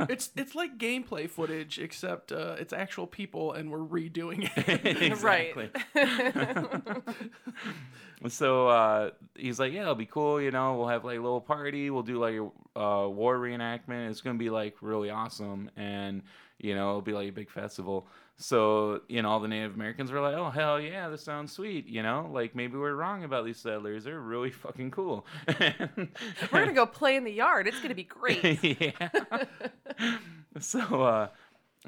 it's 0.09 0.31
it's 0.37 0.55
like 0.55 0.77
gameplay 0.77 1.29
footage, 1.29 1.79
except 1.79 2.31
uh, 2.31 2.55
it's 2.57 2.71
actual 2.71 3.05
people, 3.05 3.51
and 3.51 3.69
we're 3.69 3.79
redoing 3.79 4.49
it. 4.55 5.01
exactly. 5.01 5.69
so 8.29 8.69
uh, 8.69 9.09
he's 9.35 9.59
like, 9.59 9.73
"Yeah, 9.73 9.81
it'll 9.81 9.95
be 9.95 10.05
cool. 10.05 10.41
You 10.41 10.51
know, 10.51 10.77
we'll 10.77 10.87
have 10.87 11.03
like 11.03 11.17
a 11.17 11.21
little 11.21 11.41
party. 11.41 11.89
We'll 11.89 12.03
do 12.03 12.19
like 12.19 12.35
a 12.35 12.79
uh, 12.79 13.07
war 13.09 13.37
reenactment. 13.37 14.09
It's 14.09 14.21
gonna 14.21 14.39
be 14.39 14.49
like 14.49 14.77
really 14.81 15.09
awesome, 15.09 15.69
and 15.75 16.23
you 16.57 16.73
know, 16.73 16.89
it'll 16.89 17.01
be 17.01 17.13
like 17.13 17.27
a 17.27 17.33
big 17.33 17.49
festival." 17.49 18.07
So 18.41 19.01
you 19.07 19.21
know, 19.21 19.29
all 19.29 19.39
the 19.39 19.47
Native 19.47 19.75
Americans 19.75 20.11
were 20.11 20.19
like, 20.19 20.35
"Oh 20.35 20.49
hell 20.49 20.79
yeah, 20.79 21.09
this 21.09 21.23
sounds 21.23 21.51
sweet." 21.51 21.87
You 21.87 22.01
know, 22.01 22.29
like 22.33 22.55
maybe 22.55 22.77
we're 22.77 22.95
wrong 22.95 23.23
about 23.23 23.45
these 23.45 23.57
settlers. 23.57 24.03
They're 24.03 24.19
really 24.19 24.49
fucking 24.51 24.91
cool. 24.91 25.25
We're 25.47 25.89
gonna 26.51 26.73
go 26.73 26.85
play 26.85 27.15
in 27.15 27.23
the 27.23 27.31
yard. 27.31 27.67
It's 27.67 27.79
gonna 27.79 27.95
be 27.95 28.03
great. 28.03 28.63
yeah. 28.63 29.09
so 30.59 31.03
uh 31.03 31.27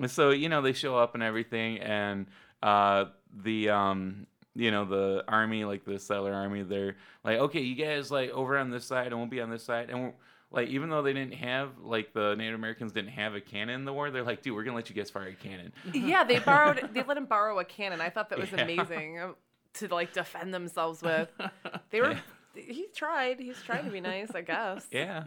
so 0.07 0.29
you 0.29 0.49
know 0.49 0.61
they 0.61 0.73
show 0.73 0.97
up 0.97 1.15
and 1.15 1.23
everything 1.23 1.79
and 1.79 2.27
uh 2.61 3.05
the 3.43 3.69
um 3.69 4.27
you 4.55 4.71
know 4.71 4.85
the 4.85 5.23
army 5.27 5.65
like 5.65 5.83
the 5.85 5.99
settler 5.99 6.33
army 6.33 6.63
they're 6.63 6.95
like 7.23 7.39
okay 7.39 7.61
you 7.61 7.75
guys 7.75 8.11
like 8.11 8.29
over 8.31 8.57
on 8.57 8.69
this 8.69 8.85
side 8.85 9.07
and 9.07 9.17
we'll 9.17 9.27
be 9.27 9.41
on 9.41 9.49
this 9.49 9.63
side 9.63 9.89
and 9.89 10.03
we're, 10.03 10.13
like 10.53 10.69
even 10.69 10.89
though 10.89 11.01
they 11.01 11.11
didn't 11.13 11.33
have 11.33 11.71
like 11.81 12.13
the 12.13 12.35
Native 12.35 12.55
Americans 12.55 12.93
didn't 12.93 13.11
have 13.11 13.35
a 13.35 13.41
cannon 13.41 13.75
in 13.81 13.85
the 13.85 13.91
war, 13.91 14.09
they're 14.11 14.23
like, 14.23 14.41
dude, 14.41 14.55
we're 14.55 14.63
gonna 14.63 14.77
let 14.77 14.89
you 14.89 14.95
guys 14.95 15.09
fire 15.09 15.27
a 15.27 15.33
cannon. 15.33 15.73
yeah, 15.93 16.23
they 16.23 16.39
borrowed. 16.39 16.89
They 16.93 17.03
let 17.03 17.17
him 17.17 17.25
borrow 17.25 17.59
a 17.59 17.65
cannon. 17.65 17.99
I 17.99 18.09
thought 18.09 18.29
that 18.29 18.39
was 18.39 18.51
Yeah. 18.55 18.61
amazing 18.61 19.19
uh, 19.19 19.31
to 19.75 19.87
like 19.89 20.13
defend 20.13 20.53
themselves 20.53 21.01
with. 21.01 21.29
They 21.89 21.99
were. 22.01 22.15
He 22.55 22.85
tried. 22.95 23.39
He's 23.39 23.61
trying 23.63 23.85
to 23.85 23.91
be 23.91 23.99
nice, 23.99 24.29
I 24.35 24.41
guess. 24.41 24.85
Yeah. 24.91 25.23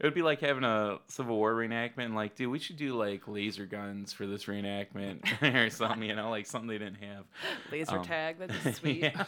It 0.00 0.04
would 0.04 0.14
be 0.14 0.22
like 0.22 0.40
having 0.40 0.64
a 0.64 0.98
Civil 1.08 1.36
War 1.36 1.54
reenactment. 1.54 2.14
Like, 2.14 2.36
dude, 2.36 2.50
we 2.50 2.58
should 2.58 2.76
do 2.76 2.94
like 2.94 3.26
laser 3.26 3.66
guns 3.66 4.12
for 4.12 4.26
this 4.26 4.44
reenactment 4.44 5.24
or 5.42 5.70
something. 5.70 6.02
You 6.08 6.14
know, 6.14 6.30
like 6.30 6.46
something 6.46 6.68
they 6.68 6.78
didn't 6.78 7.02
have. 7.02 7.24
Laser 7.72 7.98
Um, 7.98 8.04
tag. 8.04 8.38
That'd 8.38 8.76
sweet. 8.76 9.02
yeah. 9.02 9.24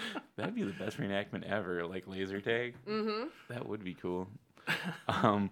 That'd 0.36 0.54
be 0.54 0.62
the 0.62 0.72
best 0.72 0.98
reenactment 0.98 1.44
ever, 1.50 1.86
like 1.86 2.06
laser 2.06 2.40
tag. 2.40 2.74
Mm-hmm. 2.88 3.28
That 3.48 3.68
would 3.68 3.84
be 3.84 3.94
cool. 3.94 4.28
um, 5.08 5.50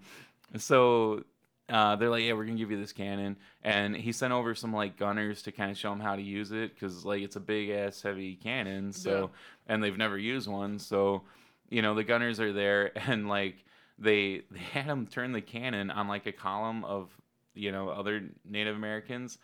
so 0.57 1.25
uh, 1.71 1.97
they're 1.97 2.11
like, 2.11 2.25
yeah, 2.25 2.33
we're 2.33 2.45
gonna 2.45 2.59
give 2.59 2.71
you 2.71 2.81
this 2.81 2.93
cannon, 2.93 3.37
and 3.63 3.97
he 3.97 4.13
sent 4.13 4.33
over 4.33 4.55
some 4.55 4.73
like 4.73 4.97
gunners 4.97 5.43
to 5.43 5.53
kind 5.53 5.71
of 5.71 5.79
show 5.79 5.91
them 5.91 6.01
how 6.01 6.17
to 6.17 6.23
use 6.23 6.51
it 6.53 6.75
because 6.75 7.05
like 7.05 7.23
it's 7.23 7.37
a 7.37 7.41
big 7.41 7.71
ass 7.71 8.03
heavy 8.03 8.35
cannon. 8.35 8.93
So 8.93 9.31
and 9.69 9.83
they've 9.83 9.97
never 9.97 10.19
used 10.19 10.49
one, 10.49 10.79
so 10.79 11.23
you 11.69 11.83
know 11.83 11.95
the 11.95 12.05
gunners 12.05 12.41
are 12.41 12.53
there 12.53 12.91
and 13.09 13.29
like 13.29 13.65
they 13.99 14.43
they 14.51 14.59
had 14.59 14.89
them 14.89 15.07
turn 15.07 15.33
the 15.33 15.41
cannon 15.41 15.91
on 15.91 16.09
like 16.09 16.27
a 16.27 16.33
column 16.33 16.85
of 16.85 17.11
you 17.55 17.71
know 17.71 17.89
other 17.91 18.23
Native 18.45 18.77
Americans, 18.77 19.39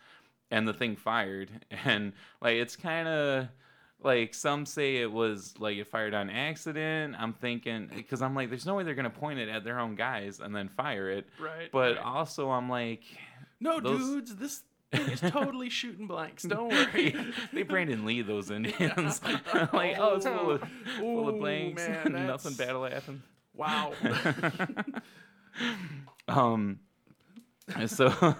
and 0.51 0.67
the 0.67 0.73
thing 0.73 0.95
fired, 0.97 1.49
and 1.85 2.11
like 2.41 2.55
it's 2.55 2.75
kind 2.75 3.07
of 3.07 3.47
like 4.03 4.33
some 4.33 4.65
say 4.65 4.97
it 4.97 5.11
was 5.11 5.55
like 5.59 5.77
it 5.77 5.87
fired 5.87 6.13
on 6.13 6.29
accident. 6.29 7.15
I'm 7.17 7.33
thinking 7.33 7.89
because 7.95 8.21
I'm 8.21 8.35
like, 8.35 8.49
there's 8.49 8.65
no 8.65 8.75
way 8.75 8.83
they're 8.83 8.93
gonna 8.95 9.09
point 9.09 9.39
it 9.39 9.49
at 9.49 9.63
their 9.63 9.79
own 9.79 9.95
guys 9.95 10.39
and 10.39 10.55
then 10.55 10.69
fire 10.69 11.09
it. 11.09 11.27
Right. 11.39 11.69
But 11.71 11.95
right. 11.95 12.05
also, 12.05 12.49
I'm 12.51 12.69
like, 12.69 13.03
no, 13.59 13.79
those- 13.79 13.99
dudes, 13.99 14.35
this 14.35 14.63
thing 14.91 15.09
is 15.09 15.19
totally 15.21 15.69
shooting 15.69 16.05
blanks. 16.07 16.43
Don't 16.43 16.69
worry. 16.93 17.15
they 17.51 17.63
Brandon 17.63 18.05
Lee 18.05 18.21
those 18.21 18.51
Indians. 18.51 19.21
like, 19.73 19.97
oh, 19.97 20.15
it's 20.15 20.25
full 20.25 20.51
of 20.51 20.63
full 20.97 21.29
of 21.29 21.39
blanks, 21.39 21.87
man, 21.87 21.97
nothing 22.03 22.13
that's- 22.13 22.57
bad 22.57 22.73
will 22.73 22.85
happen. 22.89 23.23
Wow. 23.55 23.93
um 26.27 26.79
so 27.87 28.35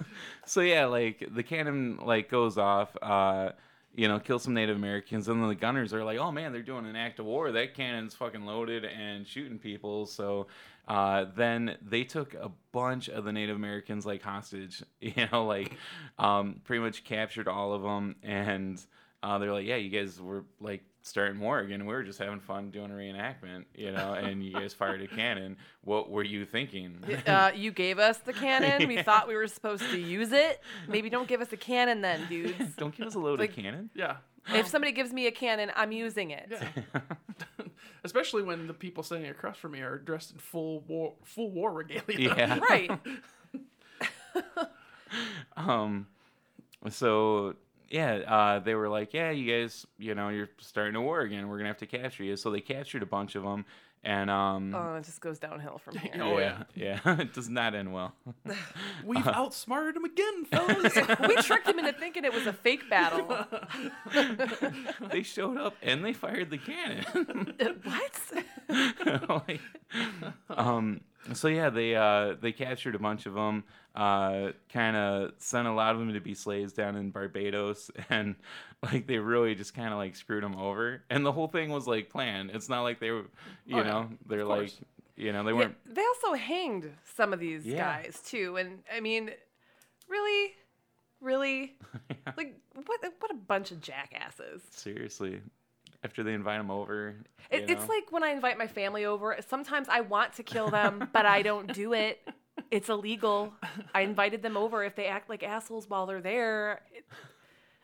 so 0.46 0.62
yeah 0.62 0.86
like 0.86 1.28
the 1.34 1.44
cannon 1.44 1.98
like 1.98 2.30
goes 2.30 2.58
off 2.58 2.96
uh 3.02 3.50
you 3.98 4.08
know 4.08 4.20
kill 4.20 4.40
some 4.40 4.54
native 4.54 4.78
americans 4.78 5.28
and 5.28 5.42
then 5.42 5.50
the 5.50 5.56
gunners 5.56 5.94
are 5.94 6.06
like 6.06 6.18
oh 6.18 6.32
man 6.32 6.54
they're 6.54 6.62
doing 6.62 6.86
an 6.86 6.96
act 6.96 7.20
of 7.20 7.26
war. 7.26 7.52
That 7.52 7.74
cannon's 7.74 8.14
fucking 8.14 8.46
loaded 8.46 8.86
and 8.86 9.28
shooting 9.28 9.60
people. 9.60 10.06
So 10.06 10.48
uh 10.88 11.26
then 11.36 11.78
they 11.82 12.06
took 12.06 12.34
a 12.36 12.50
bunch 12.72 13.10
of 13.10 13.26
the 13.26 13.34
native 13.34 13.58
americans 13.58 14.06
like 14.06 14.22
hostage 14.22 14.82
you 15.02 15.28
know 15.32 15.46
like 15.46 15.74
um 16.18 16.62
pretty 16.64 16.82
much 16.82 17.04
captured 17.04 17.50
all 17.50 17.74
of 17.74 17.82
them 17.82 18.16
and 18.24 18.82
uh, 19.24 19.38
they're 19.38 19.54
like, 19.54 19.66
yeah, 19.66 19.76
you 19.76 19.90
guys 19.90 20.22
were 20.22 20.46
like 20.60 20.84
starting 21.08 21.40
war 21.40 21.60
again. 21.60 21.86
We 21.86 21.94
were 21.94 22.04
just 22.04 22.20
having 22.20 22.40
fun 22.40 22.70
doing 22.72 22.92
a 22.92 22.94
reenactment, 22.94 23.66
you 23.76 23.92
know, 23.92 24.14
and 24.14 24.44
you 24.44 24.54
guys 24.54 24.74
fired 24.74 25.02
a 25.02 25.08
cannon. 25.16 25.58
What 25.84 26.10
were 26.10 26.24
you 26.24 26.46
thinking? 26.46 26.98
Uh, 27.26 27.52
you 27.56 27.72
gave 27.72 28.00
us 28.00 28.18
the 28.20 28.34
cannon. 28.44 28.88
We 28.88 29.02
thought 29.02 29.28
we 29.28 29.36
were 29.36 29.48
supposed 29.48 29.84
to 29.92 29.98
use 30.00 30.32
it. 30.32 30.62
Maybe 30.88 31.10
don't 31.10 31.28
give 31.28 31.42
us 31.42 31.52
a 31.54 31.58
cannon 31.58 32.02
then, 32.02 32.28
dudes. 32.30 32.76
Don't 32.78 32.96
give 32.96 33.08
us 33.08 33.16
a 33.16 33.20
loaded 33.20 33.42
Like- 33.44 33.54
cannon. 33.56 33.90
yeah. 33.96 34.18
If 34.54 34.68
somebody 34.68 34.94
gives 34.94 35.12
me 35.12 35.28
a 35.28 35.32
cannon, 35.32 35.72
I'm 35.76 35.92
using 35.92 36.32
it. 36.32 36.48
Yeah. 36.50 37.02
Especially 38.06 38.44
when 38.44 38.68
the 38.68 38.74
people 38.74 39.04
sitting 39.04 39.28
across 39.28 39.58
from 39.58 39.72
me 39.74 39.82
are 39.82 39.98
dressed 39.98 40.32
in 40.32 40.38
full 40.38 40.82
war, 40.88 41.16
full 41.26 41.52
war 41.52 41.74
regalia. 41.74 42.34
yeah. 42.36 42.60
Right. 42.60 42.90
Um. 45.56 46.08
So 46.90 47.56
yeah, 47.90 48.16
uh, 48.28 48.60
they 48.60 48.76
were 48.76 48.90
like, 48.90 49.14
yeah, 49.14 49.32
you 49.32 49.52
guys, 49.52 49.86
you 49.98 50.16
know, 50.16 50.30
you're 50.30 50.50
starting 50.60 50.96
a 50.96 51.02
war 51.02 51.22
again. 51.22 51.48
We're 51.48 51.58
gonna 51.58 51.70
have 51.70 51.78
to 51.78 51.86
capture 51.88 52.24
you. 52.24 52.36
So 52.38 52.52
they 52.52 52.62
captured 52.62 53.04
a 53.04 53.06
bunch 53.06 53.36
of 53.36 53.44
them, 53.44 53.66
and 54.04 54.30
um. 54.30 54.74
Oh, 54.76 54.96
it 54.96 55.04
just 55.06 55.22
goes 55.22 55.40
downhill 55.40 55.78
from 55.78 55.98
here. 55.98 56.12
Oh, 56.22 56.38
yeah, 56.40 56.64
yeah, 56.76 57.00
it 57.22 57.34
does 57.34 57.50
not 57.50 57.76
end 57.76 57.94
well. 57.94 58.14
We've 59.06 59.18
Uh-huh. 59.26 59.32
outsmarted 59.36 59.96
them 59.96 60.06
again, 60.06 60.46
fellas. 60.46 60.96
we 61.28 61.36
tricked 61.38 61.68
him 61.68 61.80
into 61.80 61.94
thinking 61.94 62.26
it 62.26 62.34
was 62.34 62.46
a 62.48 62.54
fake 62.54 62.90
battle. 62.90 63.46
they 65.12 65.24
showed 65.24 65.58
up 65.58 65.76
and 65.82 66.04
they 66.04 66.14
fired 66.14 66.50
the 66.50 66.58
cannon. 66.58 67.54
what? 67.84 69.44
Like, 69.48 69.62
um, 70.50 71.02
so 71.34 71.48
yeah, 71.48 71.70
they 71.70 71.96
uh, 71.96 72.36
they 72.42 72.52
captured 72.52 72.96
a 72.96 73.00
bunch 73.00 73.26
of 73.26 73.34
them, 73.34 73.64
uh, 73.96 74.52
kind 74.72 74.96
of 74.96 75.32
sent 75.40 75.68
a 75.68 75.74
lot 75.74 75.94
of 75.94 76.00
them 76.00 76.14
to 76.14 76.20
be 76.22 76.34
slaves 76.34 76.74
down 76.74 76.96
in 76.96 77.10
Barbados, 77.12 77.90
and 78.10 78.36
like 78.84 79.08
they 79.08 79.18
really 79.18 79.56
just 79.56 79.74
kind 79.74 79.92
of 79.92 79.98
like 79.98 80.16
screwed 80.16 80.44
them 80.44 80.56
over. 80.56 81.02
And 81.10 81.26
the 81.26 81.32
whole 81.32 81.48
thing 81.48 81.70
was 81.72 81.88
like 81.88 82.10
planned. 82.10 82.52
It's 82.54 82.70
not 82.70 82.84
like 82.84 83.00
they 83.00 83.12
were, 83.12 83.26
you 83.66 83.78
Oh, 83.78 83.80
yeah, 83.80 83.84
know, 83.84 84.10
they're 84.28 84.46
like, 84.46 84.72
you 85.16 85.34
know, 85.34 85.44
they 85.44 85.54
weren't. 85.54 85.76
they 85.92 86.04
also 86.04 86.34
hanged 86.36 86.92
some 87.16 87.34
of 87.34 87.40
these 87.40 87.66
Yeah. 87.66 88.02
guys 88.02 88.22
too, 88.26 88.58
and 88.58 88.84
I 88.94 89.00
mean, 89.00 89.32
really, 90.08 90.54
really, 91.22 91.76
like 92.38 92.56
what? 92.86 93.02
What 93.20 93.32
a 93.32 93.36
bunch 93.36 93.72
of 93.72 93.82
jackasses! 93.82 94.62
Seriously, 94.72 95.42
after 96.04 96.24
they 96.24 96.34
invite 96.34 96.60
them 96.60 96.72
over, 96.72 97.16
It, 97.50 97.70
it's 97.70 97.88
like 97.90 98.12
when 98.12 98.24
I 98.24 98.30
invite 98.30 98.58
my 98.58 98.68
family 98.68 99.06
over. 99.06 99.36
Sometimes 99.48 99.88
I 99.90 100.02
want 100.02 100.34
to 100.34 100.44
kill 100.44 100.70
them, 100.70 101.10
but 101.14 101.26
I 101.26 101.42
don't 101.42 101.74
do 101.74 101.94
it. 101.94 102.20
It's 102.72 102.90
illegal. 102.90 103.54
I 103.94 104.02
invited 104.02 104.42
them 104.42 104.58
over. 104.58 104.84
If 104.84 104.96
they 104.96 105.06
act 105.06 105.30
like 105.30 105.44
assholes 105.44 105.90
while 105.90 106.06
they're 106.06 106.22
there, 106.22 106.82
it, 106.94 107.06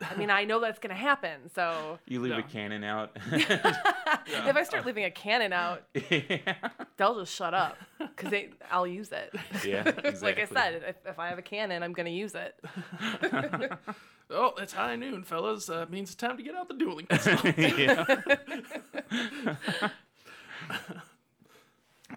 I 0.00 0.16
mean, 0.16 0.28
I 0.28 0.44
know 0.44 0.60
that's 0.60 0.78
gonna 0.80 0.94
happen. 0.94 1.48
So 1.54 1.98
you 2.06 2.20
leave 2.20 2.32
Yeah. 2.32 2.38
a 2.40 2.42
cannon 2.42 2.84
out. 2.84 3.16
if 3.32 4.56
I 4.56 4.62
start 4.64 4.84
leaving 4.84 5.04
a 5.04 5.10
cannon 5.10 5.52
out, 5.52 5.84
yeah. 6.10 6.54
they'll 6.96 7.18
just 7.20 7.34
shut 7.34 7.54
up 7.54 7.76
because 7.98 8.32
I'll 8.70 8.86
use 8.86 9.12
it. 9.12 9.34
Yeah, 9.64 9.84
like 10.20 10.38
I 10.38 10.44
said, 10.46 10.82
if, 10.86 10.96
if 11.06 11.18
I 11.18 11.28
have 11.28 11.38
a 11.38 11.42
cannon, 11.42 11.82
I'm 11.82 11.92
gonna 11.92 12.10
use 12.10 12.34
it. 12.34 12.54
Oh, 14.34 14.54
it's 14.58 14.72
high 14.72 14.96
noon, 14.96 15.22
fellas. 15.22 15.68
Uh, 15.68 15.86
means 15.88 16.10
it's 16.10 16.16
time 16.16 16.36
to 16.36 16.42
get 16.42 16.54
out 16.54 16.68
the 16.68 16.74
dueling 16.74 17.06
yeah. 17.68 18.04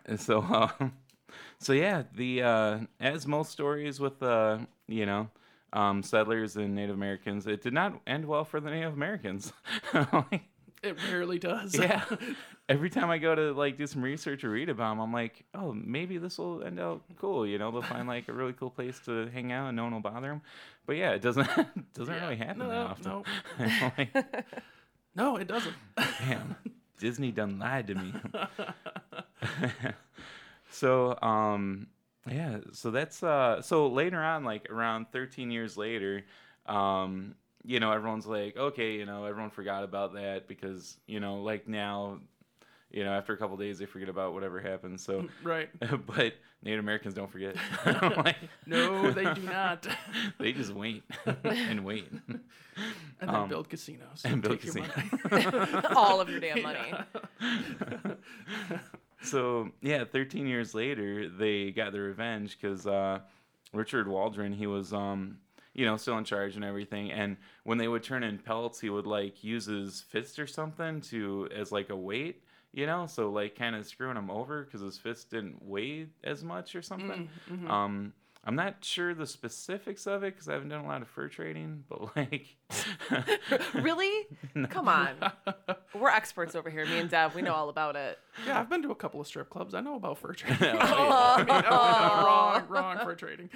So, 0.17 0.41
um, 0.41 0.93
so 1.59 1.73
yeah, 1.73 2.03
the 2.15 2.43
uh, 2.43 2.79
as 2.99 3.27
most 3.27 3.51
stories 3.51 3.99
with 3.99 4.21
uh, 4.23 4.59
you 4.87 5.05
know 5.05 5.29
um, 5.73 6.01
settlers 6.01 6.55
and 6.55 6.75
Native 6.75 6.95
Americans, 6.95 7.45
it 7.47 7.61
did 7.61 7.73
not 7.73 7.99
end 8.07 8.25
well 8.25 8.45
for 8.45 8.59
the 8.59 8.69
Native 8.69 8.93
Americans. 8.93 9.51
Like, 9.93 10.43
it 10.83 10.95
rarely 11.11 11.39
does. 11.39 11.77
yeah, 11.77 12.05
every 12.69 12.89
time 12.89 13.09
I 13.09 13.17
go 13.17 13.35
to 13.35 13.51
like 13.53 13.77
do 13.77 13.87
some 13.87 14.01
research 14.01 14.43
or 14.43 14.49
read 14.49 14.69
about 14.69 14.91
them, 14.91 14.99
I'm 14.99 15.13
like, 15.13 15.43
oh, 15.53 15.73
maybe 15.73 16.17
this 16.17 16.37
will 16.37 16.63
end 16.63 16.79
out 16.79 17.01
cool. 17.17 17.45
You 17.45 17.57
know, 17.57 17.71
they'll 17.71 17.81
find 17.81 18.07
like 18.07 18.27
a 18.27 18.33
really 18.33 18.53
cool 18.53 18.69
place 18.69 18.99
to 19.05 19.27
hang 19.27 19.51
out 19.51 19.67
and 19.67 19.75
no 19.75 19.83
one 19.83 19.93
will 19.93 20.01
bother 20.01 20.27
them. 20.27 20.41
But 20.87 20.95
yeah, 20.95 21.11
it 21.11 21.21
doesn't 21.21 21.47
doesn't 21.93 22.13
Yeah. 22.15 22.21
really 22.23 22.37
happen 22.37 22.59
No, 22.59 22.69
that 22.69 22.77
often. 22.87 23.05
no. 23.11 23.23
Like, 23.97 24.15
No, 25.15 25.35
it 25.37 25.47
doesn't. 25.47 25.75
Damn, 26.19 26.55
Disney 26.99 27.31
done 27.31 27.59
lied 27.59 27.87
to 27.87 27.95
me. 27.95 28.13
so, 30.69 31.17
um, 31.21 31.87
yeah, 32.29 32.59
so 32.71 32.91
that's 32.91 33.23
uh, 33.23 33.61
so 33.61 33.87
later 33.87 34.21
on, 34.21 34.43
like 34.43 34.69
around 34.69 35.07
13 35.11 35.49
years 35.51 35.77
later, 35.77 36.23
um, 36.65 37.35
you 37.65 37.79
know, 37.79 37.91
everyone's 37.91 38.27
like, 38.27 38.57
okay, 38.57 38.93
you 38.93 39.05
know, 39.05 39.25
everyone 39.25 39.49
forgot 39.49 39.83
about 39.83 40.13
that 40.13 40.47
because, 40.47 40.97
you 41.07 41.19
know, 41.19 41.41
like 41.41 41.67
now, 41.67 42.19
you 42.91 43.03
know, 43.03 43.11
after 43.11 43.33
a 43.33 43.37
couple 43.37 43.57
days, 43.57 43.79
they 43.79 43.85
forget 43.85 44.09
about 44.09 44.33
whatever 44.33 44.59
happened. 44.61 44.99
So, 45.01 45.27
right. 45.43 45.69
but 46.07 46.33
Native 46.63 46.79
Americans 46.79 47.13
don't 47.13 47.31
forget. 47.31 47.55
like, 48.17 48.37
No, 48.65 49.11
they 49.11 49.33
do 49.33 49.41
not. 49.41 49.87
they 50.39 50.53
just 50.53 50.73
wait 50.73 51.03
and 51.43 51.83
wait. 51.85 52.09
And 52.11 52.39
then 53.19 53.29
Um, 53.29 53.49
build 53.49 53.69
casinos. 53.69 54.21
and 54.25 54.41
build 54.41 54.59
casinos. 54.61 54.89
All 55.95 56.21
of 56.21 56.29
your 56.29 56.39
damn 56.39 56.61
money. 56.61 56.93
so 59.21 59.69
yeah, 59.81 60.03
13 60.05 60.47
years 60.47 60.73
later, 60.73 61.29
they 61.29 61.71
got 61.71 61.91
their 61.91 62.03
revenge 62.03 62.57
because 62.59 62.85
uh, 62.87 63.19
Richard 63.73 64.07
Waldron, 64.07 64.53
he 64.53 64.67
was, 64.67 64.93
um, 64.93 65.37
you 65.73 65.85
know, 65.85 65.97
still 65.97 66.17
in 66.17 66.23
charge 66.23 66.55
and 66.55 66.63
everything. 66.65 67.11
And 67.11 67.37
when 67.63 67.77
they 67.77 67.87
would 67.87 68.03
turn 68.03 68.23
in 68.23 68.37
pelts, 68.37 68.79
he 68.79 68.89
would 68.89 69.07
like 69.07 69.43
use 69.43 69.65
his 69.65 70.01
fist 70.01 70.39
or 70.39 70.47
something 70.47 71.01
to 71.01 71.49
as 71.55 71.71
like 71.71 71.89
a 71.89 71.95
weight, 71.95 72.43
you 72.77 72.85
know, 72.85 73.07
so 73.07 73.31
like 73.31 73.55
kind 73.55 73.75
of 73.75 73.87
screwing 73.87 74.15
him 74.17 74.29
over 74.29 74.63
because 74.63 74.81
his 74.81 74.99
fist 74.99 75.31
didn't 75.31 75.65
weigh 75.65 76.05
as 76.23 76.43
much 76.43 76.75
or 76.75 76.83
something. 76.83 77.27
Mm, 77.49 77.63
mhm. 77.63 77.69
Um, 77.71 78.13
I'm 78.43 78.55
not 78.55 78.75
sure 78.85 79.15
the 79.15 79.25
specifics 79.25 80.05
of 80.05 80.23
it 80.23 80.35
because 80.35 80.47
I 80.47 80.53
haven't 80.53 80.69
done 80.69 80.85
a 80.85 80.87
lot 80.87 81.01
of 81.01 81.07
fur 81.09 81.27
trading, 81.27 81.83
but 81.89 82.15
like, 82.15 82.55
really? 83.73 84.27
Come 84.69 84.87
on. 84.87 85.15
We're 85.95 86.09
experts 86.09 86.55
over 86.55 86.69
here. 86.69 86.85
Me 86.85 86.99
and 86.99 87.09
Dev, 87.09 87.33
we 87.33 87.41
know 87.41 87.53
all 87.53 87.69
about 87.69 87.95
it. 87.95 88.19
Yeah, 88.45 88.59
I've 88.59 88.69
been 88.69 88.83
to 88.83 88.91
a 88.91 88.95
couple 88.95 89.19
of 89.19 89.25
strip 89.25 89.49
clubs. 89.49 89.73
I 89.73 89.81
know 89.81 89.95
about 89.95 90.19
fur 90.19 90.33
trading. 90.33 90.77
Oh, 90.79 91.35
I 91.37 91.43
mean, 91.43 91.63
oh, 91.67 92.25
wrong, 92.25 92.63
wrong 92.69 92.99
fur 92.99 93.15
trading. 93.15 93.49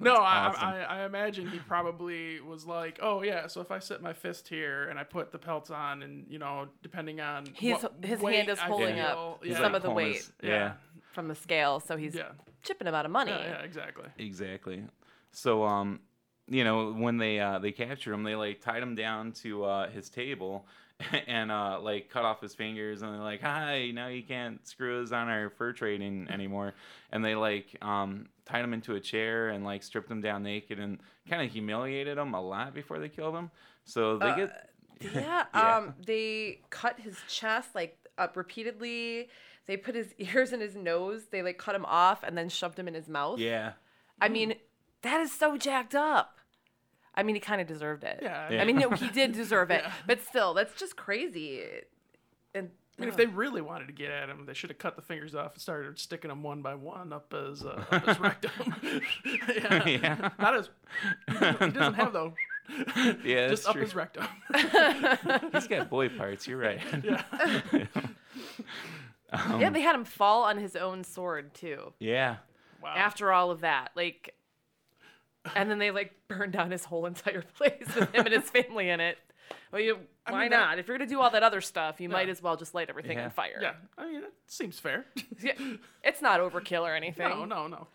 no, 0.04 0.14
I, 0.14 0.46
awesome. 0.46 0.68
I, 0.68 0.82
I 0.84 1.04
imagine 1.04 1.48
he 1.48 1.58
probably 1.58 2.40
was 2.40 2.66
like, 2.66 2.98
oh 3.02 3.22
yeah, 3.22 3.46
so 3.46 3.60
if 3.60 3.70
I 3.70 3.78
set 3.78 4.02
my 4.02 4.12
fist 4.12 4.48
here 4.48 4.88
and 4.88 4.98
I 4.98 5.04
put 5.04 5.30
the 5.32 5.38
pelts 5.38 5.70
on, 5.70 6.02
and 6.02 6.26
you 6.28 6.38
know, 6.38 6.68
depending 6.82 7.20
on 7.20 7.46
He's- 7.54 7.82
what 7.82 7.94
his 8.02 8.20
hand 8.20 8.48
is 8.48 8.58
I 8.58 8.62
holding 8.66 8.94
feel, 8.96 9.04
up 9.04 9.44
yeah, 9.44 9.58
some 9.58 9.74
of 9.74 9.82
the 9.82 9.90
weight. 9.90 10.16
his- 10.16 10.32
yeah, 10.42 10.50
yeah. 10.50 10.72
From 11.12 11.28
the 11.28 11.34
scale, 11.34 11.80
so 11.80 11.96
he's 11.96 12.14
yeah, 12.14 12.30
chipping 12.62 12.86
him 12.86 12.94
out 12.94 13.04
of 13.04 13.10
money. 13.10 13.32
yeah, 13.32 13.58
yeah, 13.58 13.62
exactly. 13.62 14.04
Exactly. 14.18 14.84
So 15.32 15.64
um, 15.64 16.00
you 16.48 16.64
know, 16.64 16.92
when 16.92 17.16
they 17.18 17.40
uh, 17.40 17.58
they 17.58 17.72
captured 17.72 18.12
him, 18.14 18.22
they 18.22 18.34
like 18.36 18.60
tied 18.60 18.82
him 18.82 18.94
down 18.94 19.32
to 19.42 19.64
uh, 19.64 19.90
his 19.90 20.08
table 20.08 20.66
and 21.26 21.50
uh, 21.50 21.80
like 21.80 22.10
cut 22.10 22.24
off 22.24 22.40
his 22.40 22.54
fingers, 22.54 23.02
and 23.02 23.12
they're 23.14 23.20
like, 23.20 23.40
"Hi, 23.40 23.90
now 23.92 24.08
you 24.08 24.22
can't 24.22 24.66
screw 24.66 25.02
us 25.02 25.12
on 25.12 25.28
our 25.28 25.50
fur 25.50 25.72
trading 25.72 26.28
anymore." 26.32 26.74
And 27.12 27.24
they 27.24 27.34
like 27.34 27.76
um, 27.82 28.28
tied 28.44 28.62
him 28.64 28.72
into 28.74 28.94
a 28.94 29.00
chair 29.00 29.48
and 29.48 29.64
like 29.64 29.82
stripped 29.82 30.10
him 30.10 30.20
down 30.20 30.42
naked 30.42 30.78
and 30.78 30.98
kind 31.28 31.42
of 31.44 31.50
humiliated 31.52 32.18
him 32.18 32.34
a 32.34 32.40
lot 32.40 32.74
before 32.74 32.98
they 32.98 33.08
killed 33.08 33.34
him. 33.34 33.50
So 33.84 34.18
they 34.18 34.26
Uh, 34.30 34.36
get 34.36 34.70
Yeah, 35.14 35.44
Yeah. 35.54 35.76
um, 35.78 35.94
they 36.04 36.60
cut 36.70 37.00
his 37.00 37.16
chest 37.28 37.74
like 37.74 37.96
up 38.18 38.36
repeatedly. 38.36 39.28
They 39.66 39.76
put 39.76 39.94
his 39.94 40.14
ears 40.18 40.52
and 40.52 40.60
his 40.60 40.76
nose. 40.76 41.26
They 41.30 41.42
like 41.42 41.56
cut 41.58 41.74
him 41.74 41.84
off 41.86 42.22
and 42.22 42.36
then 42.36 42.48
shoved 42.48 42.78
him 42.78 42.88
in 42.88 42.94
his 42.94 43.08
mouth. 43.08 43.38
yeah. 43.38 43.72
I 44.20 44.28
mean, 44.28 44.56
that 45.02 45.20
is 45.22 45.32
so 45.32 45.56
jacked 45.56 45.94
up. 45.94 46.39
I 47.14 47.22
mean, 47.22 47.34
he 47.34 47.40
kind 47.40 47.60
of 47.60 47.66
deserved 47.66 48.04
it. 48.04 48.20
Yeah, 48.22 48.46
I 48.60 48.64
mean, 48.64 48.76
no, 48.76 48.90
he 48.90 49.08
did 49.08 49.32
deserve 49.42 49.70
it, 49.70 49.82
Yeah. 49.84 49.92
but 50.06 50.22
still, 50.22 50.54
that's 50.54 50.74
just 50.78 50.96
crazy. 50.96 51.62
And 52.54 52.70
I 52.98 53.00
mean, 53.00 53.08
if 53.08 53.16
they 53.16 53.26
really 53.26 53.60
wanted 53.62 53.86
to 53.86 53.92
get 53.92 54.10
at 54.10 54.28
him, 54.28 54.44
they 54.46 54.54
should 54.54 54.70
have 54.70 54.78
cut 54.78 54.94
the 54.96 55.02
fingers 55.02 55.34
off 55.34 55.54
and 55.54 55.60
started 55.62 55.98
sticking 55.98 56.28
them 56.28 56.42
one 56.42 56.62
by 56.62 56.74
one 56.74 57.12
up 57.12 57.32
his 57.32 57.64
uh, 57.64 57.82
up 57.90 58.06
his 58.06 58.20
rectum. 58.20 58.50
yeah. 59.56 59.86
Yeah. 59.88 60.28
not 60.38 60.54
as 60.56 60.68
he 61.28 61.34
doesn't 61.70 61.94
have 61.94 62.12
those. 62.12 62.32
Yeah, 63.24 63.48
that's 63.48 63.62
just 63.62 63.64
that's 63.64 63.66
up 63.66 63.72
true. 63.74 63.82
his 63.82 63.94
rectum. 63.94 64.26
He's 65.52 65.66
got 65.66 65.90
boy 65.90 66.08
parts. 66.10 66.46
You're 66.46 66.58
right. 66.58 66.80
yeah. 67.02 67.22
Um, 69.32 69.60
yeah, 69.60 69.70
they 69.70 69.80
had 69.80 69.94
him 69.94 70.04
fall 70.04 70.44
on 70.44 70.58
his 70.58 70.74
own 70.76 71.04
sword 71.04 71.54
too. 71.54 71.92
yeah. 71.98 72.36
Wow. 72.82 72.94
After 72.96 73.30
all 73.30 73.50
of 73.50 73.60
that, 73.60 73.90
like, 73.94 74.34
and 75.54 75.70
then 75.70 75.78
they 75.78 75.90
like 75.90 76.12
burned 76.28 76.52
down 76.52 76.70
his 76.70 76.84
whole 76.84 77.06
entire 77.06 77.42
place 77.56 77.86
with 77.94 78.14
him 78.14 78.26
and 78.26 78.34
his 78.34 78.50
family 78.50 78.88
in 78.90 79.00
it. 79.00 79.18
Well, 79.72 79.80
you, 79.80 79.98
I 80.26 80.32
why 80.32 80.40
mean, 80.42 80.50
that- 80.50 80.58
not? 80.60 80.78
If 80.78 80.86
you're 80.88 80.96
gonna 80.98 81.08
do 81.10 81.20
all 81.20 81.30
that 81.30 81.42
other 81.42 81.60
stuff, 81.60 82.00
you 82.00 82.08
might 82.08 82.28
as 82.28 82.42
well 82.42 82.56
just 82.56 82.74
light 82.74 82.88
everything 82.88 83.18
Yeah. 83.18 83.24
on 83.24 83.30
fire. 83.30 83.58
yeah, 83.60 83.72
I 83.98 84.06
mean, 84.06 84.22
it 84.22 84.32
seems 84.46 84.78
fair. 84.78 85.06
Yeah, 85.42 85.52
it's 86.04 86.20
not 86.22 86.40
overkill 86.40 86.82
or 86.82 86.94
anything. 87.02 87.28
no, 87.28 87.44
no, 87.44 87.66
no. 87.66 87.86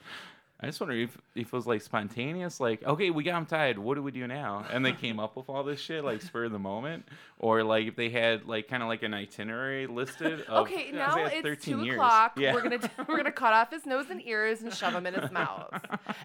I 0.66 0.70
just 0.70 0.80
wonder 0.82 0.96
if, 0.96 1.18
if 1.36 1.48
it 1.48 1.52
was 1.54 1.68
like 1.68 1.82
spontaneous, 1.82 2.60
like, 2.60 2.84
okay, 2.84 3.12
we 3.12 3.24
got 3.24 3.38
him 3.38 3.46
tied. 3.46 3.78
What 3.78 3.96
do 3.96 4.04
we 4.04 4.12
do 4.12 4.26
now? 4.26 4.66
And 4.72 4.84
they 4.84 4.94
came 4.94 5.20
up 5.20 5.36
with 5.38 5.48
all 5.48 5.64
this 5.64 5.80
shit, 5.80 6.04
like 6.04 6.22
spur 6.22 6.46
of 6.46 6.52
the 6.52 6.60
moment, 6.60 7.08
or 7.40 7.64
like 7.64 7.88
if 7.88 7.96
they 7.96 8.10
had 8.10 8.46
like 8.48 8.68
kind 8.68 8.82
of 8.82 8.90
like 8.90 9.04
an 9.04 9.14
itinerary 9.14 9.88
listed. 9.88 10.42
Of, 10.42 10.66
Okay, 10.68 10.86
'cause 10.86 10.94
now 10.96 11.18
it's 11.26 11.42
13 11.42 11.78
two 11.80 11.84
years. 11.86 11.96
o'clock. 11.96 12.38
Yeah. 12.40 12.54
We're 12.54 12.62
gonna 12.64 12.80
we're 13.08 13.18
gonna 13.18 13.32
cut 13.32 13.54
off 13.54 13.72
his 13.72 13.86
nose 13.86 14.08
and 14.10 14.22
ears 14.26 14.62
and 14.62 14.74
shove 14.74 14.94
him 14.96 15.06
in 15.06 15.14
his 15.14 15.32
mouth. 15.32 15.70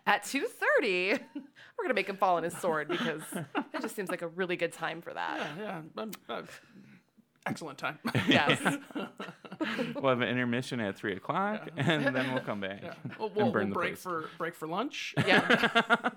At 0.07 0.25
two 0.25 0.47
thirty, 0.47 1.13
we're 1.35 1.85
gonna 1.85 1.95
make 1.95 2.09
him 2.09 2.17
fall 2.17 2.37
on 2.37 2.43
his 2.43 2.57
sword 2.57 2.89
because 2.89 3.23
it 3.35 3.83
just 3.83 3.95
seems 3.95 4.09
like 4.11 4.23
a 4.23 4.29
really 4.29 4.57
good 4.57 4.73
time 4.73 5.03
for 5.03 5.13
that. 5.13 5.39
Yeah, 5.59 5.81
yeah. 5.97 6.03
um, 6.03 6.11
uh, 6.29 6.43
excellent 7.47 7.79
time. 7.79 7.99
Yes. 8.29 8.61
we'll 9.95 10.09
have 10.09 10.21
an 10.23 10.29
intermission 10.29 10.81
at 10.81 10.97
three 10.97 11.15
o'clock, 11.15 11.69
and 11.77 12.15
then 12.15 12.33
we'll 12.33 12.43
come 12.45 12.61
back 12.61 12.81
Yeah. 12.83 12.95
We'll, 13.19 13.31
we'll, 13.31 13.53
we'll 13.53 13.67
break 13.67 13.73
place. 13.75 14.03
for 14.03 14.31
break 14.39 14.55
for 14.55 14.67
lunch. 14.67 15.15
Yeah. 15.27 16.09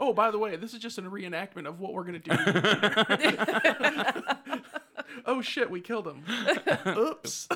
Oh, 0.00 0.12
by 0.12 0.32
the 0.32 0.38
way, 0.38 0.56
this 0.56 0.74
is 0.74 0.80
just 0.80 0.98
a 0.98 1.02
reenactment 1.02 1.66
of 1.68 1.78
what 1.78 1.92
we're 1.92 2.02
gonna 2.02 2.18
do. 2.18 2.32
oh 5.26 5.40
shit, 5.42 5.70
we 5.70 5.80
killed 5.80 6.08
him. 6.08 6.24
Oops. 6.86 7.48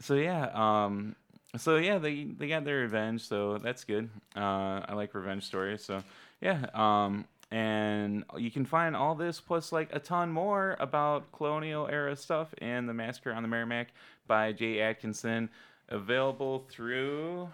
So 0.00 0.14
yeah, 0.14 0.50
um, 0.54 1.16
so 1.56 1.76
yeah, 1.76 1.98
they 1.98 2.24
they 2.24 2.48
got 2.48 2.64
their 2.64 2.78
revenge, 2.78 3.26
so 3.26 3.58
that's 3.58 3.84
good. 3.84 4.08
Uh, 4.36 4.80
I 4.88 4.94
like 4.94 5.14
revenge 5.14 5.44
stories, 5.44 5.84
so 5.84 6.02
yeah. 6.40 6.66
Um, 6.72 7.26
and 7.50 8.24
you 8.36 8.50
can 8.50 8.64
find 8.64 8.94
all 8.96 9.14
this 9.14 9.40
plus 9.40 9.72
like 9.72 9.88
a 9.92 9.98
ton 9.98 10.30
more 10.32 10.76
about 10.80 11.30
colonial 11.32 11.88
era 11.88 12.14
stuff 12.16 12.54
in 12.60 12.86
the 12.86 12.94
Massacre 12.94 13.32
on 13.32 13.42
the 13.42 13.48
Merrimack 13.48 13.88
by 14.26 14.52
Jay 14.52 14.80
Atkinson, 14.80 15.50
available 15.88 16.64
through 16.70 17.48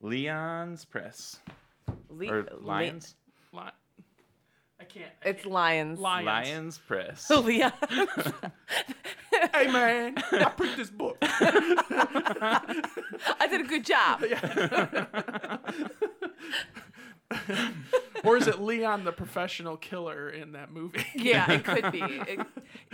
Leon's 0.00 0.84
Press 0.84 1.38
Le- 2.10 2.28
or 2.28 2.42
Le- 2.44 2.60
Lions. 2.60 3.16
Li- 3.52 3.60
I 4.80 4.84
can't. 4.84 5.10
I 5.24 5.28
It's 5.30 5.42
can't. 5.42 5.52
lions. 5.52 5.98
Lions. 5.98 6.26
Lyons 6.26 6.78
Press. 6.78 7.28
Leon. 7.30 7.72
Hey 9.54 9.68
man, 9.70 10.14
I 10.32 10.44
print 10.56 10.76
this 10.76 10.90
book. 10.90 11.16
I 11.22 12.66
did 13.48 13.60
a 13.60 13.64
good 13.64 13.84
job. 13.84 14.20
Or 18.24 18.36
is 18.36 18.46
it 18.46 18.60
Leon 18.60 19.04
the 19.04 19.12
professional 19.12 19.76
killer 19.76 20.28
in 20.30 20.52
that 20.52 20.70
movie? 20.72 21.04
Yeah, 21.14 21.50
it 21.50 21.64
could 21.64 21.90
be. 21.92 22.00
It- 22.28 22.46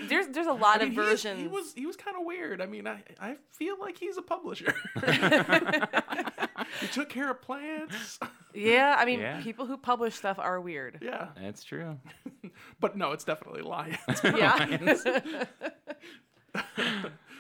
there's 0.09 0.29
there's 0.29 0.47
a 0.47 0.53
lot 0.53 0.81
I 0.81 0.85
mean, 0.85 0.99
of 0.99 1.05
versions. 1.07 1.41
He 1.41 1.49
was 1.49 1.73
he 1.75 1.87
was 1.87 1.97
kind 1.97 2.17
of 2.17 2.25
weird. 2.25 2.61
I 2.61 2.67
mean, 2.67 2.87
I 2.87 3.03
I 3.21 3.37
feel 3.53 3.77
like 3.81 3.99
he's 3.99 4.17
a 4.17 4.23
publisher. 4.23 4.73
he 6.81 6.87
took 6.89 7.09
care 7.09 7.31
of 7.31 7.41
plants. 7.43 8.19
yeah, 8.55 8.97
I 8.99 9.05
mean, 9.05 9.21
Yeah. 9.21 9.41
people 9.43 9.67
who 9.67 9.77
publish 9.77 10.15
stuff 10.15 10.39
are 10.39 10.61
weird. 10.61 10.99
Yeah, 11.03 11.29
That's 11.41 11.65
true. 11.65 11.99
but 12.81 12.97
no, 12.97 13.13
it's 13.13 13.25
definitely 13.25 13.63
lions. 13.63 13.99
Yeah. 14.23 15.45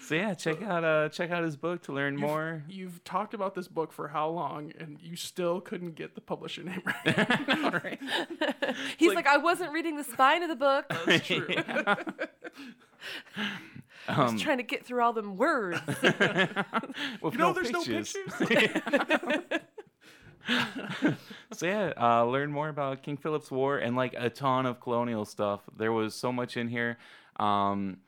So 0.06 0.14
yeah, 0.14 0.34
check 0.34 0.62
out 0.62 0.84
uh 0.84 1.08
check 1.08 1.30
out 1.30 1.42
his 1.44 1.56
book 1.56 1.82
to 1.84 1.92
learn 1.92 2.16
more. 2.16 2.62
You've 2.68 3.02
talked 3.04 3.32
about 3.34 3.54
this 3.54 3.68
book 3.68 3.92
for 3.92 4.08
how 4.08 4.28
long, 4.28 4.72
and 4.78 4.98
you 5.00 5.16
still 5.16 5.60
couldn't 5.60 5.94
get 5.94 6.14
the 6.14 6.20
publisher 6.20 6.62
name 6.62 6.82
right. 6.84 7.98
He's 8.98 9.08
like- 9.08 9.16
like, 9.16 9.26
I 9.26 9.38
wasn't 9.38 9.72
reading 9.72 9.96
the 9.96 10.04
spine 10.04 10.42
of 10.42 10.48
the 10.50 10.56
book. 10.56 10.84
That's 11.06 11.26
true. 11.26 11.46
I 14.06 14.22
was 14.30 14.40
trying 14.42 14.58
to 14.58 14.62
get 14.62 14.84
through 14.84 15.02
all 15.02 15.12
them 15.14 15.36
words. 15.36 15.80
With 15.86 16.02
You 17.32 17.38
know, 17.38 17.48
no 17.48 17.52
there's 17.54 17.70
pictures. 17.70 18.14
no 18.40 18.46
pictures. 18.46 19.62
So 21.52 21.66
yeah, 21.66 21.92
uh, 21.96 22.24
learn 22.24 22.50
more 22.50 22.68
about 22.68 23.02
King 23.02 23.16
Philip's 23.16 23.50
War 23.50 23.78
and 23.78 23.96
like 23.96 24.14
a 24.18 24.28
ton 24.28 24.66
of 24.66 24.80
colonial 24.80 25.24
stuff. 25.24 25.62
There 25.76 25.92
was 25.92 26.14
so 26.14 26.32
much 26.32 26.56
in 26.56 26.68
here. 26.68 26.98
Um, 27.36 27.98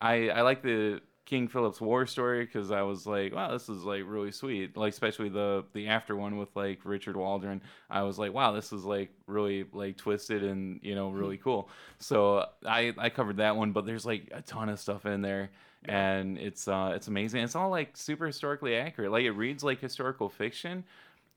I 0.00 0.28
I 0.28 0.42
like 0.42 0.62
the 0.62 1.00
King 1.26 1.48
Philip's 1.48 1.80
War 1.80 2.06
story 2.06 2.44
because 2.46 2.70
I 2.70 2.82
was 2.82 3.06
like, 3.06 3.34
wow, 3.34 3.50
this 3.52 3.68
is 3.68 3.82
like 3.84 4.04
really 4.06 4.32
sweet. 4.32 4.76
Like 4.76 4.92
especially 4.92 5.28
the 5.28 5.64
the 5.74 5.88
after 5.88 6.16
one 6.16 6.38
with 6.38 6.54
like 6.56 6.80
Richard 6.84 7.16
Waldron. 7.16 7.60
I 7.90 8.02
was 8.02 8.18
like, 8.18 8.32
wow, 8.32 8.52
this 8.52 8.72
is 8.72 8.84
like 8.84 9.10
really 9.26 9.66
like 9.72 9.96
twisted 9.98 10.44
and 10.44 10.80
you 10.82 10.94
know 10.94 11.10
really 11.10 11.36
cool. 11.36 11.68
So 11.98 12.46
I 12.64 12.94
I 12.96 13.10
covered 13.10 13.38
that 13.38 13.56
one, 13.56 13.72
but 13.72 13.84
there's 13.86 14.06
like 14.06 14.28
a 14.32 14.40
ton 14.42 14.68
of 14.68 14.80
stuff 14.80 15.04
in 15.04 15.20
there. 15.22 15.50
And 15.84 16.38
it's 16.38 16.68
uh, 16.68 16.92
it's 16.96 17.08
amazing. 17.08 17.42
It's 17.42 17.56
all 17.56 17.70
like 17.70 17.96
super 17.96 18.26
historically 18.26 18.76
accurate. 18.76 19.10
Like 19.12 19.24
it 19.24 19.32
reads 19.32 19.62
like 19.64 19.80
historical 19.80 20.28
fiction, 20.28 20.84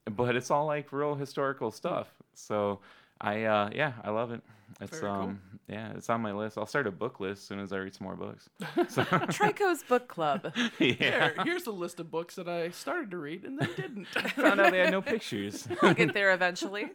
but 0.06 0.36
it's 0.36 0.52
all 0.52 0.66
like 0.66 0.92
real 0.94 1.16
historical 1.16 1.72
stuff. 1.72 2.08
So 2.34 2.80
I 3.22 3.44
uh 3.44 3.70
yeah, 3.74 3.94
I 4.04 4.12
love 4.12 4.32
it. 4.32 4.42
It's 4.82 4.92
Very 5.00 5.02
cool. 5.12 5.22
um 5.22 5.42
yeah, 5.68 5.92
it's 5.96 6.10
on 6.10 6.22
my 6.22 6.32
list. 6.32 6.58
I'll 6.58 6.66
start 6.66 6.88
a 6.88 6.92
book 6.92 7.20
list 7.20 7.42
as 7.44 7.48
soon 7.48 7.60
as 7.60 7.72
I 7.72 7.78
read 7.78 7.94
some 7.94 8.06
more 8.06 8.16
books. 8.16 8.50
So 8.90 9.04
Trico's 9.32 9.84
Book 9.84 10.08
Club. 10.08 10.52
yeah. 10.80 10.94
Here, 10.94 11.34
here's 11.44 11.68
a 11.68 11.72
list 11.72 12.00
of 12.00 12.10
books 12.10 12.36
that 12.36 12.48
I 12.50 12.70
started 12.72 13.12
to 13.12 13.18
read 13.18 13.44
and 13.44 13.60
then 13.60 13.70
didn't. 13.76 14.06
Found 14.08 14.60
out 14.60 14.72
they 14.72 14.80
had 14.80 14.92
no 14.92 15.02
pictures. 15.02 15.68
I'll 15.82 15.94
get 15.94 16.14
there 16.14 16.32
eventually. 16.34 16.90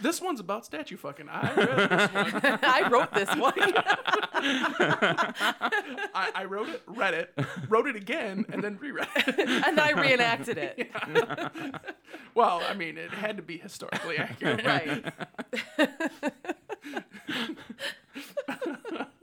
this 0.00 0.20
one's 0.22 0.40
about 0.40 0.64
statue 0.64 0.96
fucking. 0.96 1.28
I 1.28 1.54
read 1.54 1.90
this 1.90 2.10
one. 2.14 2.40
I 2.62 2.88
wrote 2.90 3.12
this 3.12 3.28
one. 3.36 3.52
I, 6.14 6.30
I 6.34 6.44
wrote 6.44 6.68
it, 6.68 6.82
read 6.86 7.14
it, 7.14 7.34
wrote 7.68 7.86
it 7.86 7.96
again, 7.96 8.46
and 8.52 8.62
then 8.62 8.78
reread 8.80 9.08
it. 9.16 9.38
and 9.38 9.76
then 9.76 9.80
I 9.80 9.90
reenacted 9.90 10.56
it. 10.58 10.90
Well, 12.34 12.62
I 12.68 12.74
mean, 12.74 12.96
it 12.96 13.10
had 13.10 13.36
to 13.36 13.42
be 13.42 13.58
historically 13.58 14.16
accurate. 14.18 14.64
Right. 14.64 15.12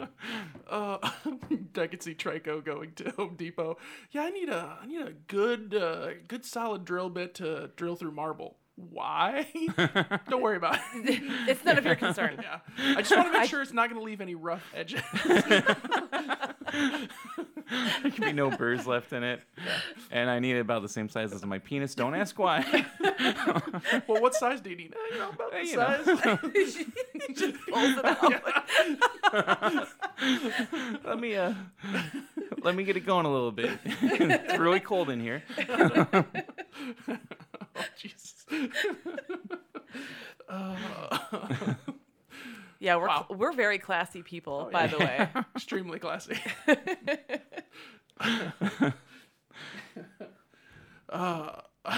Uh, 0.70 0.98
I 1.78 1.88
could 1.88 2.04
see 2.04 2.14
Trico 2.14 2.64
going 2.64 2.92
to 2.96 3.12
Home 3.12 3.36
Depot. 3.38 3.78
Yeah, 4.12 4.24
I 4.24 4.30
need 4.32 4.50
a 4.50 4.78
I 4.82 4.86
need 4.86 5.02
a 5.02 5.14
good 5.28 5.74
uh, 5.74 6.10
good 6.28 6.46
solid 6.46 6.86
drill 6.86 7.10
bit 7.10 7.36
to 7.36 7.72
drill 7.76 7.96
through 7.96 8.12
marble. 8.12 8.58
Why? 8.76 9.48
Don't 10.30 10.42
worry 10.42 10.58
about 10.58 10.76
it. 10.94 11.24
it's 11.48 11.64
none 11.66 11.78
of 11.78 11.86
your 11.86 11.96
concern. 11.96 12.40
Yeah, 12.42 12.60
I 12.78 13.02
just 13.02 13.16
want 13.16 13.32
to 13.32 13.40
make 13.40 13.50
sure 13.50 13.62
it's 13.62 13.74
not 13.74 13.90
going 13.90 14.00
to 14.00 14.06
leave 14.06 14.22
any 14.22 14.36
rough 14.36 14.64
edges. 14.76 15.02
there 18.02 18.12
can 18.12 18.24
be 18.26 18.32
no 18.34 18.50
burrs 18.50 18.88
left 18.88 19.12
in 19.14 19.24
it. 19.24 19.42
And 20.12 20.30
I 20.30 20.40
need 20.40 20.56
it 20.56 20.60
about 20.62 20.82
the 20.82 20.90
same 20.90 21.10
size 21.10 21.34
as 21.34 21.46
my 21.46 21.60
penis. 21.60 21.96
Don't 21.96 22.16
ask 22.16 22.38
why. 22.40 22.64
well, 24.08 24.22
what 24.22 24.34
size 24.36 24.62
do 24.62 24.70
you 24.70 24.76
need? 24.78 24.94
You 25.12 25.18
know, 25.20 25.30
about 25.30 25.52
the 25.52 25.66
You 25.66 25.76
know. 25.78 26.04
size. 26.54 26.78
He 27.28 27.34
just 27.34 27.56
pulls 27.68 27.98
it 27.98 28.06
out. 28.06 29.88
let 31.06 31.20
me 31.20 31.36
uh 31.36 31.54
let 32.62 32.76
me 32.76 32.84
get 32.84 32.96
it 32.98 33.06
going 33.06 33.26
a 33.26 33.32
little 33.32 33.52
bit. 33.52 33.78
it's 33.86 34.58
really 34.58 34.80
cold 34.80 35.10
in 35.10 35.20
here. 35.20 35.44
oh, 35.70 36.26
Jesus. 37.98 38.46
Uh, 40.50 40.78
Yeah, 42.80 42.98
we're 42.98 43.08
Wow. 43.08 43.26
we're 43.32 43.54
very 43.54 43.80
classy 43.80 44.22
people, 44.22 44.66
Oh, 44.68 44.72
by 44.72 44.84
yeah. 44.86 44.88
the 44.88 44.98
way. 45.00 45.28
extremely 45.56 45.98
classy. 46.00 46.38
uh, 51.10 51.62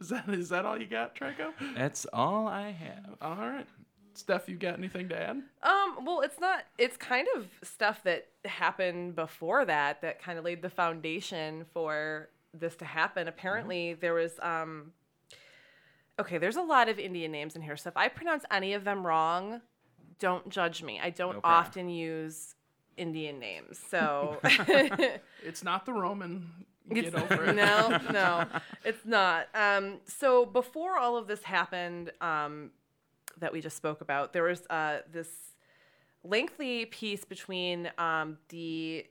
is 0.00 0.08
that 0.08 0.28
is 0.28 0.48
that 0.50 0.66
all 0.66 0.80
you 0.80 0.86
got, 0.86 1.14
Trico? 1.14 1.52
That's 1.76 2.06
all 2.12 2.46
I 2.46 2.70
have. 2.70 3.16
All 3.20 3.36
right, 3.36 3.66
Steph, 4.14 4.48
you 4.48 4.56
got 4.56 4.78
anything 4.78 5.08
to 5.10 5.20
add? 5.20 5.42
Um, 5.62 6.04
well, 6.04 6.20
it's 6.20 6.40
not. 6.40 6.64
It's 6.78 6.96
kind 6.96 7.26
of 7.36 7.46
stuff 7.62 8.02
that 8.04 8.28
happened 8.44 9.16
before 9.16 9.64
that 9.64 10.02
that 10.02 10.22
kind 10.22 10.38
of 10.38 10.44
laid 10.44 10.62
the 10.62 10.70
foundation 10.70 11.64
for 11.72 12.28
this 12.52 12.76
to 12.76 12.84
happen. 12.84 13.28
Apparently, 13.28 13.94
there 13.94 14.14
was 14.14 14.38
um. 14.42 14.92
Okay, 16.18 16.38
there's 16.38 16.56
a 16.56 16.62
lot 16.62 16.88
of 16.88 17.00
Indian 17.00 17.32
names 17.32 17.56
in 17.56 17.62
here, 17.62 17.76
so 17.76 17.88
if 17.88 17.96
I 17.96 18.06
pronounce 18.06 18.44
any 18.48 18.74
of 18.74 18.84
them 18.84 19.04
wrong, 19.04 19.62
don't 20.20 20.48
judge 20.48 20.80
me. 20.80 21.00
I 21.02 21.10
don't 21.10 21.34
No 21.34 21.40
often 21.42 21.88
use 21.88 22.54
Indian 22.96 23.38
names, 23.38 23.78
so 23.90 24.38
It's 25.42 25.62
not 25.64 25.86
the 25.86 25.92
Roman. 25.92 26.50
It's- 26.90 27.12
Get 27.12 27.14
over 27.32 27.44
it. 27.50 27.56
no, 27.56 27.98
no, 28.12 28.46
it's 28.84 29.04
not. 29.06 29.48
Um, 29.54 30.00
so 30.06 30.44
before 30.44 30.98
all 30.98 31.16
of 31.16 31.26
this 31.26 31.42
happened, 31.42 32.12
um, 32.20 32.70
that 33.38 33.52
we 33.52 33.60
just 33.60 33.76
spoke 33.76 34.00
about, 34.00 34.32
there 34.32 34.42
was 34.44 34.62
uh, 34.70 34.98
this 35.10 35.28
lengthy 36.22 36.84
piece 36.86 37.24
between 37.24 37.90
um, 37.98 38.38
the 38.50 39.06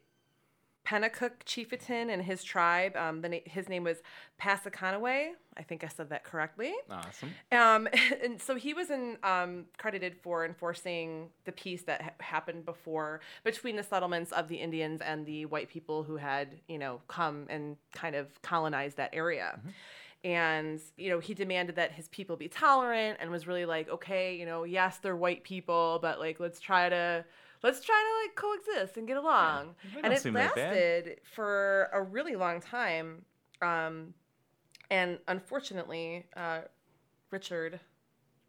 Pennacook 0.86 1.46
chieftain 1.46 2.10
and 2.10 2.22
his 2.22 2.44
tribe. 2.44 2.96
Um, 2.98 3.22
the 3.22 3.30
na- 3.30 3.38
his 3.46 3.70
name 3.70 3.84
was 3.84 4.02
Passaconaway. 4.42 5.30
I 5.56 5.64
think 5.64 5.84
I 5.84 5.88
said 5.88 6.10
that 6.10 6.24
correctly. 6.24 6.74
Awesome. 6.90 7.32
Um, 7.52 7.88
and 8.24 8.42
so 8.42 8.56
he 8.56 8.74
was 8.74 8.90
in, 8.90 9.18
um, 9.24 9.66
credited 9.78 10.16
for 10.22 10.46
enforcing 10.46 11.30
the 11.46 11.52
peace 11.52 11.84
that 11.84 12.02
ha- 12.02 12.12
happened 12.20 12.66
before 12.66 13.22
between 13.44 13.76
the 13.76 13.84
settlements 13.84 14.32
of 14.32 14.48
the 14.48 14.58
Indians 14.58 15.00
and 15.02 15.26
the 15.26 15.46
white 15.46 15.70
people 15.70 16.04
who 16.04 16.18
had, 16.18 16.60
you 16.68 16.78
know, 16.78 17.02
come 17.08 17.46
and 17.50 17.78
kind 17.94 18.16
of 18.16 18.42
colonized 18.42 18.98
that 18.98 19.12
area. 19.14 19.60
And, 20.26 20.80
you 20.98 21.10
know, 21.10 21.20
he 21.20 21.34
demanded 21.34 21.76
that 21.76 21.92
his 21.92 22.08
people 22.08 22.38
be 22.38 22.48
tolerant 22.48 23.18
and 23.22 23.30
was 23.30 23.46
really 23.46 23.66
like, 23.66 23.90
okay, 23.90 24.36
you 24.36 24.46
know, 24.46 24.64
yes, 24.64 24.98
they're 24.98 25.16
white 25.18 25.44
people, 25.44 26.00
but 26.02 26.20
like, 26.20 26.40
let's 26.40 26.60
try 26.60 26.90
to. 26.90 27.26
Let's 27.64 27.80
try 27.84 27.96
to 27.96 28.28
like 28.28 28.36
coexist 28.36 28.98
and 28.98 29.08
get 29.08 29.18
along. 29.18 29.76
They 29.96 30.02
and 30.02 30.14
it 30.14 30.22
seem 30.22 30.34
that 30.34 30.54
bad. 30.56 30.74
lasted 30.74 31.22
for 31.34 31.90
a 31.94 32.02
really 32.02 32.36
long 32.36 32.60
time. 32.60 33.24
Um, 33.62 34.14
and 34.92 35.18
unfortunately, 35.28 36.26
uh, 36.36 36.62
Richard, 37.32 37.80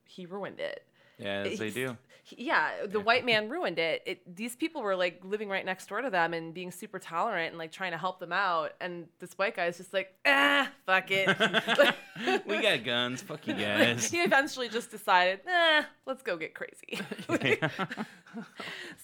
he 0.05 0.27
ruined 0.27 0.61
it. 0.61 0.85
Yeah, 1.19 1.45
they 1.45 1.71
do. 1.71 1.97
yeah, 2.37 2.87
the 2.87 3.01
white 3.01 3.25
man 3.25 3.49
ruined 3.49 3.79
it. 3.79 4.03
it. 4.07 4.37
These 4.37 4.57
people 4.57 4.83
were 4.83 4.97
like 4.97 5.21
living 5.25 5.49
right 5.49 5.65
next 5.65 5.89
door 5.89 6.01
to 6.03 6.11
them 6.11 6.35
and 6.35 6.53
being 6.53 6.71
super 6.71 6.99
tolerant 6.99 7.51
and 7.51 7.59
like 7.59 7.71
trying 7.71 7.93
to 7.93 7.99
help 7.99 8.19
them 8.19 8.33
out. 8.33 8.73
And 8.81 9.07
this 9.21 9.33
white 9.35 9.55
guy 9.57 9.67
is 9.67 9.77
just 9.77 9.93
like, 9.93 10.15
ah, 10.27 10.71
fuck 10.87 11.11
it. 11.11 11.29
we 12.47 12.61
got 12.61 12.85
guns. 12.85 13.23
Fuck 13.23 13.47
you 13.47 13.55
guys. 13.55 14.11
he 14.11 14.19
eventually 14.19 14.69
just 14.69 14.91
decided, 14.91 15.41
nah, 15.47 15.83
let's 16.07 16.23
go 16.23 16.37
get 16.37 16.55
crazy. 16.55 17.01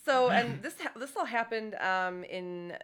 so, 0.05 0.31
and 0.31 0.63
this 0.63 0.75
ha- 0.81 0.93
this 0.97 1.15
all 1.17 1.25
happened 1.25 1.75
um, 1.77 2.25
in 2.25 2.77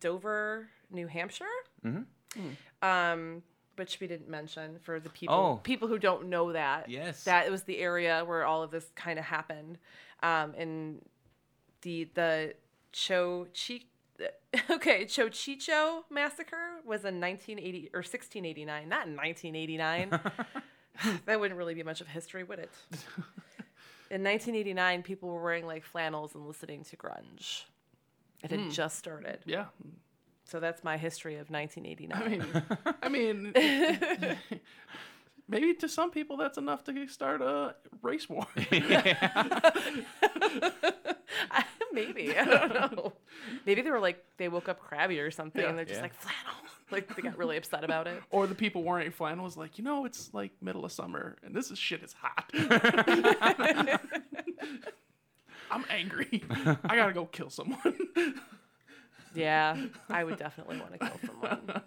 Dover, 0.00 0.68
New 0.90 1.06
Hampshire. 1.06 1.44
Mhm. 1.84 2.04
Um, 2.82 3.42
which 3.82 3.98
we 4.00 4.06
didn't 4.06 4.28
mention 4.28 4.78
for 4.82 5.00
the 5.00 5.10
people 5.10 5.34
Oh. 5.34 5.56
people 5.62 5.88
who 5.88 5.98
don't 5.98 6.28
know 6.28 6.52
that. 6.52 6.88
Yes. 6.88 7.24
that 7.24 7.50
was 7.50 7.64
the 7.64 7.78
area 7.78 8.22
where 8.24 8.44
all 8.44 8.62
of 8.62 8.70
this 8.70 8.86
kind 8.94 9.18
of 9.18 9.24
happened. 9.24 9.78
Um, 10.22 10.54
and 10.56 11.04
the 11.82 12.08
the 12.14 12.54
Cho 12.92 13.46
Chi. 13.54 13.80
Okay, 14.70 15.04
Chochicho 15.06 16.04
massacre 16.10 16.76
was 16.84 17.04
in 17.04 17.18
1980 17.20 17.88
or 17.94 17.98
1689, 18.04 18.88
not 18.88 19.06
in 19.08 19.16
1989. 19.16 20.10
that 21.26 21.40
wouldn't 21.40 21.58
really 21.58 21.74
be 21.74 21.82
much 21.82 22.00
of 22.02 22.06
history, 22.06 22.44
would 22.44 22.58
it? 22.60 22.70
In 24.10 24.22
1989, 24.22 25.02
people 25.02 25.30
were 25.30 25.42
wearing 25.42 25.66
like 25.66 25.84
flannels 25.84 26.34
and 26.34 26.46
listening 26.46 26.84
to 26.84 26.96
grunge. 26.98 27.62
It 28.44 28.50
had 28.50 28.70
just 28.70 28.98
started. 28.98 29.38
Yeah, 29.46 29.64
So 30.44 30.60
that's 30.60 30.84
my 30.84 30.96
history 30.98 31.36
of 31.36 31.50
1989. 31.50 32.44
I 33.02 33.08
mean, 33.08 33.52
I 33.54 33.54
mean, 33.56 34.36
maybe 35.48 35.74
to 35.74 35.88
some 35.88 36.10
people 36.10 36.36
that's 36.36 36.58
enough 36.58 36.84
to 36.84 37.06
start 37.08 37.40
a 37.40 37.74
race 38.02 38.28
war. 38.28 38.46
Maybe. 41.94 42.36
I 42.36 42.44
don't 42.44 42.74
know. 42.74 43.12
Maybe 43.66 43.82
they 43.82 43.90
were 43.90 44.00
like, 44.00 44.24
they 44.38 44.48
woke 44.48 44.68
up 44.70 44.80
crabby 44.80 45.20
or 45.20 45.30
something 45.30 45.60
Yeah. 45.60 45.68
and 45.68 45.76
they're 45.78 45.84
just 45.84 45.98
Yeah. 45.98 46.02
like, 46.02 46.14
flannel. 46.14 46.54
Like 46.90 47.14
they 47.14 47.20
got 47.22 47.36
really 47.36 47.56
upset 47.58 47.84
about 47.84 48.06
it. 48.06 48.22
or 48.30 48.46
the 48.46 48.54
people 48.54 48.82
wearing 48.82 49.10
flannel 49.10 49.46
is 49.46 49.56
like, 49.58 49.76
you 49.78 49.84
know, 49.84 50.04
it's 50.06 50.32
like 50.32 50.52
middle 50.62 50.84
of 50.86 50.92
summer 50.92 51.36
and 51.44 51.54
this 51.54 51.70
is 51.70 51.78
shit 51.78 52.02
is 52.02 52.14
hot. 52.18 52.50
I'm 55.70 55.84
angry. 55.90 56.42
I 56.84 56.96
gotta 56.96 57.12
go 57.12 57.26
kill 57.26 57.50
someone. 57.50 57.78
Yeah, 59.34 59.76
I 60.08 60.24
would 60.24 60.38
definitely 60.46 60.78
want 60.80 60.92
to 60.92 60.98
kill 60.98 61.20
someone. 61.26 61.82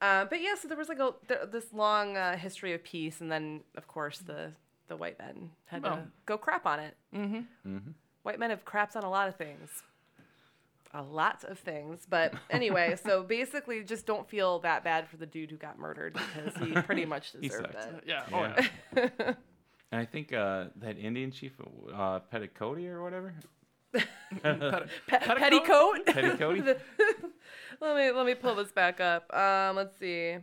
Uh, 0.00 0.24
but 0.26 0.40
yeah, 0.40 0.54
so 0.60 0.68
there 0.68 0.76
was 0.76 0.88
like 0.88 0.98
a 0.98 1.12
th- 1.28 1.50
this 1.50 1.72
long 1.72 2.16
uh, 2.16 2.36
history 2.36 2.72
of 2.74 2.82
peace, 2.84 3.20
and 3.20 3.30
then 3.30 3.60
of 3.76 3.86
course 3.88 4.18
the 4.18 4.52
the 4.88 4.96
white 4.96 5.18
men 5.18 5.50
had 5.66 5.82
to 5.84 6.04
go 6.26 6.38
crap 6.38 6.64
on 6.66 6.78
it. 6.80 6.94
mm-hmm. 7.14 7.78
White 8.22 8.38
men 8.38 8.50
have 8.50 8.64
crapped 8.64 8.96
on 8.96 9.02
a 9.04 9.10
lot 9.10 9.28
of 9.28 9.36
things. 9.36 9.82
A 10.94 11.02
lot 11.02 11.44
of 11.44 11.58
things. 11.58 12.06
But 12.08 12.34
anyway, 12.50 12.96
so 13.04 13.22
basically 13.22 13.82
just 13.84 14.06
don't 14.06 14.28
feel 14.28 14.60
that 14.60 14.82
bad 14.84 15.08
for 15.08 15.16
the 15.16 15.26
dude 15.26 15.50
who 15.50 15.56
got 15.56 15.78
murdered 15.78 16.14
because 16.14 16.56
he 16.56 16.72
pretty 16.82 17.04
much 17.04 17.32
deserved 17.32 17.74
it. 17.74 18.04
Yeah. 18.06 18.22
Oh, 18.32 18.42
Yeah. 18.42 18.68
yeah. 19.18 19.34
And 19.92 20.00
I 20.00 20.04
think 20.04 20.32
uh, 20.32 20.66
that 20.76 20.98
Indian 20.98 21.30
chief, 21.30 21.52
uh, 21.94 22.18
Petticoat 22.30 22.78
or 22.78 23.02
whatever. 23.02 23.34
Pet- 23.92 24.08
Pe- 24.42 25.18
petticoat? 25.18 26.06
petticoat? 26.06 26.06
Petticoat? 26.06 26.78
Let 27.80 27.94
me 27.96 28.10
let 28.10 28.24
me 28.24 28.34
pull 28.34 28.54
this 28.54 28.72
back 28.72 29.00
up. 29.00 29.30
Um, 29.36 29.76
let's 29.76 29.98
see. 29.98 30.36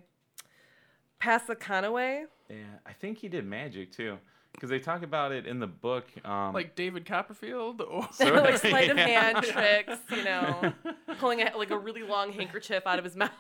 Passaconaway. 1.22 2.26
Yeah, 2.50 2.58
I 2.86 2.94
think 2.94 3.18
he 3.18 3.28
did 3.28 3.46
magic 3.46 3.92
too, 3.92 4.18
because 4.52 4.70
they 4.70 4.78
talk 4.80 5.02
about 5.04 5.32
it 5.32 5.48
in 5.48 5.60
the 5.60 5.66
book. 5.68 6.06
Um, 6.24 6.54
like 6.54 6.76
David 6.76 7.06
Copperfield 7.08 7.82
or 7.82 8.02
like 8.20 8.58
sleight 8.60 8.92
of 8.92 8.98
Yeah. 8.98 9.08
hand 9.34 9.44
tricks, 9.46 9.98
you 10.12 10.24
know, 10.24 10.74
pulling 11.20 11.42
a, 11.42 11.58
like 11.58 11.72
a 11.72 11.78
really 11.78 12.04
long 12.04 12.32
handkerchief 12.32 12.86
out 12.86 13.00
of 13.00 13.06
his 13.06 13.16
mouth. 13.16 13.32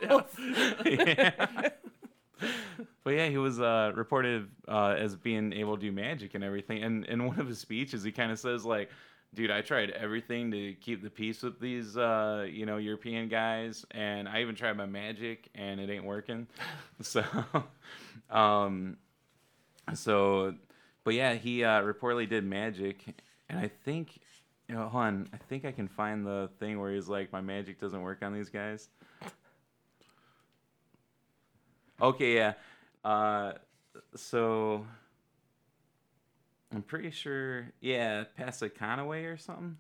Yeah. 0.85 1.69
but 3.03 3.13
yeah, 3.13 3.27
he 3.29 3.37
was 3.37 3.59
uh, 3.59 3.91
reported 3.95 4.49
uh, 4.67 4.95
as 4.97 5.15
being 5.15 5.53
able 5.53 5.75
to 5.75 5.81
do 5.81 5.91
magic 5.91 6.33
and 6.35 6.43
everything. 6.43 6.83
And 6.83 7.05
in 7.05 7.25
one 7.27 7.39
of 7.39 7.47
his 7.47 7.59
speeches, 7.59 8.03
he 8.03 8.11
kind 8.11 8.31
of 8.31 8.39
says 8.39 8.65
like, 8.65 8.89
"Dude, 9.33 9.51
I 9.51 9.61
tried 9.61 9.89
everything 9.91 10.51
to 10.51 10.73
keep 10.75 11.03
the 11.03 11.09
peace 11.09 11.41
with 11.41 11.59
these, 11.59 11.97
uh, 11.97 12.47
you 12.49 12.65
know, 12.65 12.77
European 12.77 13.27
guys, 13.29 13.85
and 13.91 14.27
I 14.27 14.41
even 14.41 14.55
tried 14.55 14.77
my 14.77 14.85
magic, 14.85 15.49
and 15.55 15.79
it 15.79 15.89
ain't 15.89 16.05
working." 16.05 16.47
So, 17.01 17.25
um, 18.29 18.97
so, 19.93 20.53
but 21.03 21.15
yeah, 21.15 21.33
he 21.33 21.63
uh, 21.63 21.81
reportedly 21.81 22.29
did 22.29 22.45
magic, 22.45 23.03
and 23.49 23.59
I 23.59 23.69
think. 23.83 24.19
You 24.69 24.75
know, 24.75 24.87
hold 24.87 25.03
on. 25.03 25.29
I 25.33 25.37
think 25.37 25.65
I 25.65 25.73
can 25.73 25.89
find 25.89 26.25
the 26.25 26.49
thing 26.57 26.79
where 26.79 26.93
he's 26.93 27.09
like, 27.09 27.33
"My 27.33 27.41
magic 27.41 27.81
doesn't 27.81 28.01
work 28.01 28.23
on 28.23 28.33
these 28.33 28.49
guys." 28.49 28.87
Okay, 32.01 32.35
yeah. 32.35 32.53
Uh, 33.03 33.53
so 34.15 34.85
I'm 36.73 36.81
pretty 36.81 37.11
sure, 37.11 37.71
yeah, 37.81 38.23
Passaconaway 38.37 39.31
or 39.31 39.37
something. 39.37 39.77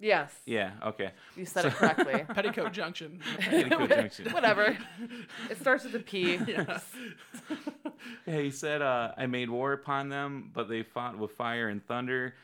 Yes. 0.00 0.32
Yeah. 0.46 0.72
Okay. 0.84 1.10
You 1.36 1.44
said 1.44 1.66
it 1.66 1.74
correctly. 1.74 2.24
Petticoat 2.34 2.72
Junction. 2.72 3.20
Petticoat 3.40 3.90
Junction. 3.90 4.26
Whatever. 4.32 4.76
It 5.50 5.58
starts 5.60 5.84
with 5.84 5.94
a 5.94 5.98
P. 5.98 6.38
Yes. 6.46 6.84
Yeah, 8.26 8.40
he 8.40 8.50
said, 8.50 8.82
uh, 8.82 9.12
I 9.16 9.26
made 9.26 9.50
war 9.50 9.72
upon 9.72 10.08
them, 10.08 10.50
but 10.54 10.68
they 10.68 10.82
fought 10.82 11.18
with 11.18 11.32
fire 11.32 11.68
and 11.68 11.84
thunder. 11.86 12.34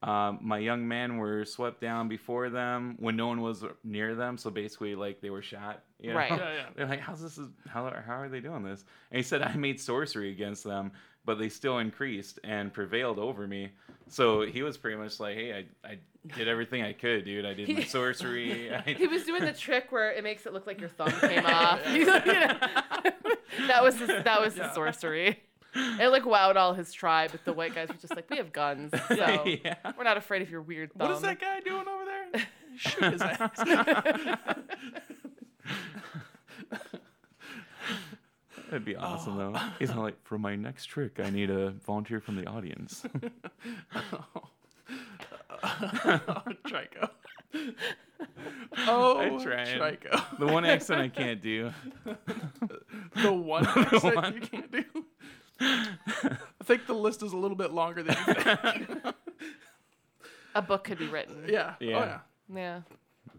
Um, 0.00 0.38
my 0.42 0.58
young 0.58 0.86
men 0.86 1.16
were 1.16 1.44
swept 1.44 1.80
down 1.80 2.08
before 2.08 2.50
them 2.50 2.96
when 3.00 3.16
no 3.16 3.26
one 3.26 3.40
was 3.40 3.64
near 3.82 4.14
them. 4.14 4.38
So 4.38 4.48
basically, 4.48 4.94
like 4.94 5.20
they 5.20 5.30
were 5.30 5.42
shot. 5.42 5.82
You 5.98 6.10
know? 6.10 6.16
Right. 6.18 6.30
Yeah, 6.30 6.52
yeah. 6.54 6.66
They're 6.76 6.86
like, 6.86 7.00
how's 7.00 7.20
this? 7.20 7.36
Is, 7.36 7.48
how, 7.68 7.92
how 8.06 8.20
are 8.20 8.28
they 8.28 8.40
doing 8.40 8.62
this? 8.62 8.84
And 9.10 9.16
he 9.16 9.22
said, 9.24 9.42
I 9.42 9.54
made 9.56 9.80
sorcery 9.80 10.30
against 10.30 10.62
them, 10.62 10.92
but 11.28 11.38
they 11.38 11.50
still 11.50 11.76
increased 11.76 12.40
and 12.42 12.72
prevailed 12.72 13.18
over 13.18 13.46
me. 13.46 13.68
So 14.08 14.46
he 14.46 14.62
was 14.62 14.78
pretty 14.78 14.96
much 14.96 15.20
like, 15.20 15.34
hey, 15.34 15.66
I, 15.84 15.86
I 15.86 15.98
did 16.34 16.48
everything 16.48 16.82
I 16.82 16.94
could, 16.94 17.26
dude. 17.26 17.44
I 17.44 17.52
did 17.52 17.68
my 17.68 17.84
sorcery. 17.84 18.74
I, 18.74 18.80
He 18.96 19.06
was 19.06 19.24
doing 19.24 19.44
the 19.44 19.52
trick 19.52 19.92
where 19.92 20.10
it 20.10 20.24
makes 20.24 20.46
it 20.46 20.54
look 20.54 20.66
like 20.66 20.80
your 20.80 20.88
thumb 20.88 21.10
came 21.20 21.44
off. 21.46 21.86
You 21.92 22.06
know, 22.06 22.18
that 23.66 23.82
was 23.82 23.98
his, 23.98 24.08
that 24.08 24.40
was 24.40 24.54
his 24.54 24.72
sorcery. 24.72 25.38
It 25.74 26.08
like 26.08 26.22
wowed 26.22 26.56
all 26.56 26.72
his 26.72 26.94
tribe, 26.94 27.32
but 27.32 27.44
the 27.44 27.52
white 27.52 27.74
guys 27.74 27.88
were 27.88 27.94
just 28.00 28.16
like, 28.16 28.30
"We 28.30 28.38
have 28.38 28.50
guns, 28.54 28.90
so 29.06 29.44
yeah. 29.44 29.74
we're 29.98 30.04
not 30.04 30.16
afraid 30.16 30.40
of 30.40 30.50
your 30.50 30.62
weird 30.62 30.94
thumb." 30.94 31.08
What 31.08 31.16
is 31.16 31.22
that 31.22 31.38
guy 31.38 31.60
doing 31.60 31.86
over 31.86 32.04
there? 32.06 32.46
Shoot 32.74 33.12
his 33.12 33.20
ass. 33.20 34.56
That'd 38.70 38.84
be 38.84 38.96
awesome, 38.96 39.36
though. 39.36 39.52
Oh. 39.54 39.72
He's 39.78 39.88
not 39.90 39.98
like, 39.98 40.16
for 40.24 40.38
my 40.38 40.54
next 40.56 40.86
trick, 40.86 41.18
I 41.22 41.30
need 41.30 41.50
a 41.50 41.70
volunteer 41.70 42.20
from 42.20 42.36
the 42.36 42.46
audience. 42.46 43.04
Oh, 45.60 46.42
Trico. 46.66 47.10
Oh, 48.86 49.18
I 49.18 49.42
tried. 49.42 49.66
Trico. 49.68 50.38
the 50.38 50.46
one 50.46 50.64
accent 50.64 51.00
I 51.00 51.08
can't 51.08 51.42
do. 51.42 51.72
The 53.22 53.32
one 53.32 53.66
accent 53.76 54.16
one. 54.16 54.34
you 54.34 54.40
can't 54.40 54.70
do. 54.70 54.84
I 55.60 56.36
think 56.64 56.86
the 56.86 56.94
list 56.94 57.22
is 57.24 57.32
a 57.32 57.36
little 57.36 57.56
bit 57.56 57.72
longer 57.72 58.02
than 58.04 58.16
you 58.28 58.34
think. 58.34 58.88
A 60.54 60.62
book 60.62 60.84
could 60.84 60.98
be 60.98 61.08
written. 61.08 61.44
yeah. 61.48 61.74
Yeah. 61.80 61.96
Oh 61.96 62.04
yeah. 62.04 62.18
Yeah. 62.54 62.80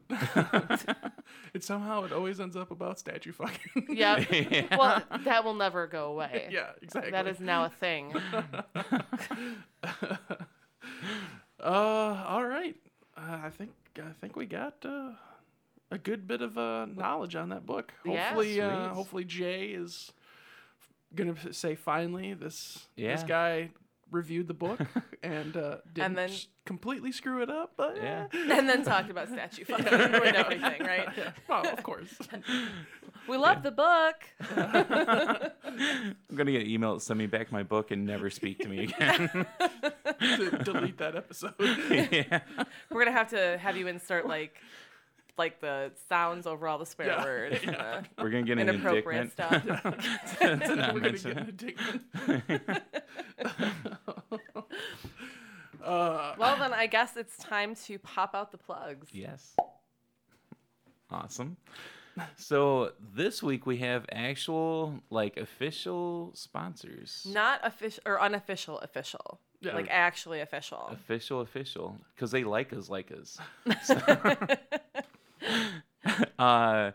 It 1.53 1.63
somehow 1.63 2.03
it 2.03 2.11
always 2.11 2.39
ends 2.39 2.55
up 2.55 2.69
about 2.71 2.99
statue 2.99 3.31
fucking. 3.31 3.87
Yep. 3.95 4.27
Yeah. 4.51 4.77
Well, 4.77 5.03
that 5.23 5.43
will 5.43 5.55
never 5.55 5.87
go 5.87 6.05
away. 6.11 6.47
yeah, 6.51 6.69
exactly. 6.81 7.11
That 7.11 7.27
is 7.27 7.39
now 7.39 7.65
a 7.65 7.69
thing. 7.69 8.13
Uh, 11.61 12.23
all 12.27 12.45
right. 12.45 12.75
Uh, 13.17 13.39
I 13.43 13.49
think 13.49 13.71
I 13.97 14.11
think 14.21 14.35
we 14.35 14.45
got 14.45 14.75
uh, 14.85 15.11
a 15.91 15.97
good 15.97 16.27
bit 16.27 16.41
of 16.41 16.57
uh, 16.57 16.85
knowledge 16.85 17.35
on 17.35 17.49
that 17.49 17.65
book. 17.65 17.91
Yeah. 18.05 18.27
Hopefully, 18.29 18.61
uh, 18.61 18.89
hopefully 18.89 19.25
Jay 19.25 19.65
is 19.67 20.11
gonna 21.15 21.35
say 21.53 21.75
finally 21.75 22.33
this 22.33 22.87
this 22.95 23.23
guy 23.23 23.71
reviewed 24.11 24.47
the 24.47 24.53
book 24.53 24.79
and 25.23 25.55
uh, 25.57 25.77
didn't 25.93 26.15
then- 26.15 26.29
s- 26.29 26.47
completely 26.65 27.11
screw 27.11 27.41
it 27.41 27.49
up. 27.49 27.73
But 27.77 27.97
Yeah. 27.97 28.27
and 28.33 28.69
then 28.69 28.83
talked 28.83 29.09
about 29.09 29.29
statue 29.29 29.65
fucking 29.65 29.87
and 29.87 30.13
ruined 30.13 30.35
everything, 30.35 30.81
right? 30.81 31.07
yeah, 31.17 31.31
well, 31.47 31.67
of 31.67 31.81
course. 31.83 32.09
We 33.27 33.37
love 33.37 33.63
the 33.63 33.71
book. 33.71 34.15
I'm 35.63 36.15
gonna 36.35 36.51
get 36.51 36.61
an 36.61 36.67
email 36.69 36.95
to 36.95 36.99
send 36.99 37.17
me 37.19 37.25
back 37.27 37.51
my 37.51 37.63
book 37.63 37.91
and 37.91 38.05
never 38.05 38.29
speak 38.29 38.59
to 38.59 38.67
me 38.67 38.83
again. 38.85 39.29
to 40.19 40.49
delete 40.63 40.97
that 40.97 41.15
episode. 41.15 41.53
yeah. 41.59 42.41
We're 42.89 43.03
gonna 43.05 43.17
have 43.17 43.29
to 43.29 43.57
have 43.57 43.77
you 43.77 43.87
insert 43.87 44.27
like 44.27 44.55
like 45.39 45.59
the 45.61 45.91
sounds 46.07 46.45
over 46.45 46.67
all 46.67 46.77
the 46.77 46.85
swear 46.85 47.07
Yeah. 47.07 47.23
words 47.23 47.59
and 47.63 47.75
the 47.75 48.05
We're 48.21 48.29
gonna 48.29 48.43
get 48.43 48.59
an 48.59 48.69
inappropriate 48.69 49.31
stuff. 49.31 49.63
to 50.39 50.55
not 50.57 50.93
We're 50.93 50.99
gonna 50.99 51.17
get 51.17 51.25
an 51.25 51.49
indictment. 51.49 52.03
uh, 55.83 56.35
well, 56.37 56.57
then 56.57 56.73
I 56.73 56.85
guess 56.85 57.17
it's 57.17 57.37
time 57.37 57.73
to 57.85 57.97
pop 57.97 58.35
out 58.35 58.51
the 58.51 58.57
plugs. 58.57 59.07
Yes. 59.11 59.55
Awesome. 61.09 61.57
So 62.35 62.91
this 63.15 63.41
week 63.41 63.65
we 63.65 63.77
have 63.77 64.05
actual 64.11 64.99
like 65.09 65.37
official 65.37 66.31
sponsors. 66.35 67.25
Not 67.27 67.61
official 67.63 68.03
or 68.05 68.21
unofficial 68.21 68.77
official. 68.79 69.39
Yeah. 69.61 69.73
Like 69.73 69.87
actually 69.89 70.39
official. 70.39 70.87
Official, 70.91 71.41
official, 71.41 71.97
because 72.15 72.31
they 72.31 72.43
like 72.45 72.71
us, 72.71 72.89
like 72.89 73.11
us. 73.11 73.37
uh, 76.39 76.91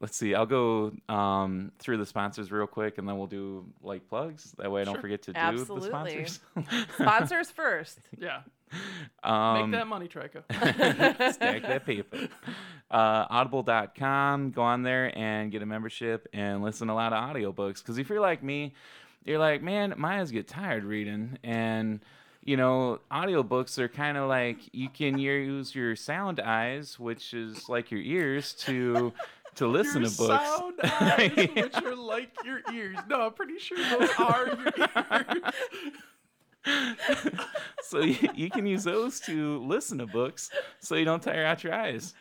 let's 0.00 0.16
see. 0.16 0.34
I'll 0.34 0.46
go 0.46 0.92
um, 1.08 1.72
through 1.78 1.98
the 1.98 2.06
sponsors 2.06 2.50
real 2.50 2.66
quick, 2.66 2.98
and 2.98 3.08
then 3.08 3.18
we'll 3.18 3.26
do 3.26 3.66
like 3.82 4.08
plugs. 4.08 4.52
That 4.58 4.70
way, 4.70 4.80
I 4.80 4.84
don't 4.84 4.94
Sure. 4.94 5.02
forget 5.02 5.22
to 5.22 5.32
do 5.32 5.38
Absolutely. 5.38 5.80
the 5.80 5.86
sponsors. 5.86 6.40
Sponsors 6.94 7.50
first. 7.50 7.98
yeah. 8.18 8.40
um, 9.22 9.70
Make 9.70 9.78
that 9.80 9.86
money, 9.86 10.08
Trico. 10.08 10.42
stack 11.34 11.62
that 11.62 11.84
paper. 11.84 12.28
Uh, 12.90 13.26
audible.com, 13.30 14.50
go 14.50 14.62
on 14.62 14.82
there 14.82 15.16
and 15.16 15.52
get 15.52 15.62
a 15.62 15.66
membership 15.66 16.26
and 16.32 16.62
listen 16.62 16.88
to 16.88 16.92
a 16.92 16.94
lot 16.94 17.12
of 17.12 17.22
audiobooks. 17.22 17.78
Because 17.78 17.98
if 17.98 18.08
you're 18.08 18.20
like 18.20 18.42
me, 18.42 18.74
you're 19.24 19.38
like, 19.38 19.62
man, 19.62 19.94
my 19.96 20.20
eyes 20.20 20.30
get 20.30 20.48
tired 20.48 20.84
reading. 20.84 21.38
And, 21.44 22.00
you 22.42 22.56
know, 22.56 23.00
audiobooks 23.10 23.78
are 23.78 23.88
kind 23.88 24.16
of 24.16 24.28
like 24.28 24.58
you 24.72 24.88
can 24.88 25.18
use 25.18 25.74
your 25.74 25.94
sound 25.96 26.40
eyes, 26.40 26.98
which 26.98 27.34
is 27.34 27.68
like 27.68 27.90
your 27.90 28.00
ears, 28.00 28.54
to. 28.64 29.12
To 29.56 29.66
listen 29.66 30.02
your 30.02 30.10
to 30.10 30.16
books, 30.16 30.44
sound 30.56 30.74
eyes, 30.84 31.32
Yeah. 31.36 31.62
which 31.62 31.74
are 31.82 31.94
like 31.96 32.30
your 32.44 32.60
ears. 32.72 32.98
No, 33.08 33.22
I'm 33.22 33.32
pretty 33.32 33.58
sure 33.58 33.78
those 33.78 34.08
are 34.18 34.46
your 34.46 34.62
ears. 36.66 37.34
so 37.82 37.98
you, 38.00 38.16
you 38.34 38.48
can 38.48 38.64
use 38.64 38.84
those 38.84 39.18
to 39.20 39.58
listen 39.66 39.98
to 39.98 40.06
books, 40.06 40.50
so 40.78 40.94
you 40.94 41.04
don't 41.04 41.20
tire 41.22 41.44
out 41.44 41.64
your 41.64 41.74
eyes. 41.74 42.14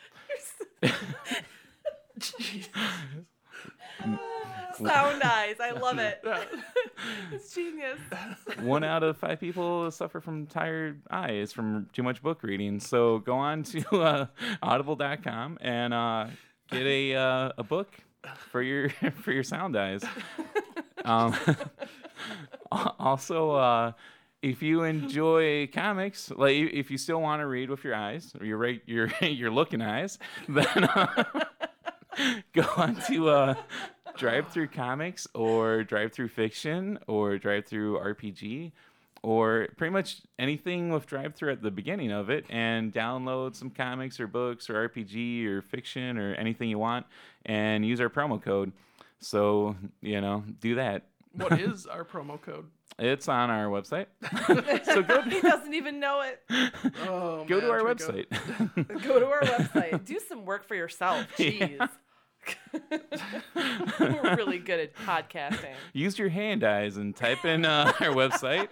Sound 4.78 5.24
eyes. 5.24 5.56
I 5.60 5.72
love 5.72 6.00
it. 6.00 6.24
It's 7.32 7.54
genius. 7.56 7.98
one 8.60 8.84
out 8.84 9.04
of 9.04 9.18
five 9.18 9.40
people 9.40 9.90
suffer 9.90 10.20
from 10.20 10.48
tired 10.48 11.02
eyes 11.10 11.54
from 11.54 11.88
too 11.94 12.04
much 12.04 12.22
book 12.22 12.44
reading. 12.44 12.80
So 12.82 13.20
go 13.20 13.38
on 13.38 13.64
to 13.64 14.02
uh, 14.02 14.26
audible.com 14.62 15.60
and 15.62 15.94
uh, 15.94 16.28
get 16.70 16.86
a 16.86 17.16
uh, 17.16 17.52
a 17.58 17.64
book 17.64 17.98
for 18.52 18.62
your 18.62 18.90
for 19.22 19.32
your 19.32 19.44
sound 19.44 19.78
eyes. 19.78 20.04
Um, 21.06 21.36
also, 23.00 23.52
uh, 23.52 23.92
if 24.42 24.62
you 24.62 24.84
enjoy 24.84 25.68
comics, 25.68 26.32
like 26.32 26.56
if 26.56 26.92
you 26.92 26.98
still 26.98 27.22
want 27.22 27.42
to 27.42 27.48
read 27.48 27.70
with 27.70 27.84
your 27.84 27.96
eyes 27.96 28.34
or 28.40 28.46
your 28.46 28.58
right 28.58 28.82
your 28.86 29.10
your 29.22 29.52
looking 29.52 29.82
eyes, 29.82 30.20
then 30.48 30.84
uh, 30.84 31.24
go 32.54 32.66
on 32.78 32.96
to 33.08 33.30
uh, 33.30 33.56
DriveThruComics 34.18 35.28
or 35.34 35.84
DriveThruFiction 35.84 36.98
or 37.08 37.38
DriveThruRPG 37.38 38.72
or 39.22 39.68
pretty 39.78 39.92
much 39.92 40.22
anything 40.38 40.92
with 40.92 41.06
Drive 41.06 41.36
Through 41.36 41.52
at 41.52 41.62
the 41.62 41.72
beginning 41.72 42.12
of 42.12 42.30
it 42.30 42.46
and 42.50 42.94
download 42.94 43.56
some 43.56 43.70
comics 43.70 44.20
or 44.20 44.28
books 44.28 44.70
or 44.70 44.88
RPG 44.88 45.46
or 45.46 45.62
fiction 45.62 46.18
or 46.18 46.34
anything 46.36 46.70
you 46.70 46.80
want 46.80 47.06
and 47.46 47.86
use 47.86 48.00
our 48.00 48.10
promo 48.10 48.42
code. 48.42 48.72
So, 49.20 49.76
you 50.02 50.22
know, 50.22 50.44
do 50.62 50.76
that. 50.76 51.04
What 51.34 51.60
is 51.60 51.86
our 51.86 52.06
promo 52.06 52.42
code? 52.42 52.66
It's 52.98 53.30
on 53.30 53.50
our 53.50 53.68
website. 53.68 54.08
so 54.86 55.02
go 55.02 55.22
he 55.22 55.40
doesn't 55.40 55.74
even 55.74 56.02
know 56.02 56.22
it. 56.22 56.42
Oh, 57.08 57.46
go 57.46 57.62
to 57.62 57.70
our 57.72 57.80
website. 57.80 58.26
Go 59.04 59.20
to 59.20 59.26
our 59.26 59.42
website. 59.42 60.04
Do 60.04 60.20
some 60.28 60.44
work 60.44 60.68
for 60.68 60.76
yourself. 60.76 61.26
Jeez. 61.38 61.90
We're 64.00 64.36
really 64.36 64.60
good 64.60 64.80
at 64.80 64.96
podcasting. 64.96 65.74
Use 65.94 66.18
your 66.18 66.30
hand 66.30 66.64
eyes 66.64 66.98
and 66.98 67.16
type 67.16 67.46
in 67.46 67.66
uh, 67.66 67.92
our 68.00 68.14
website. 68.14 68.68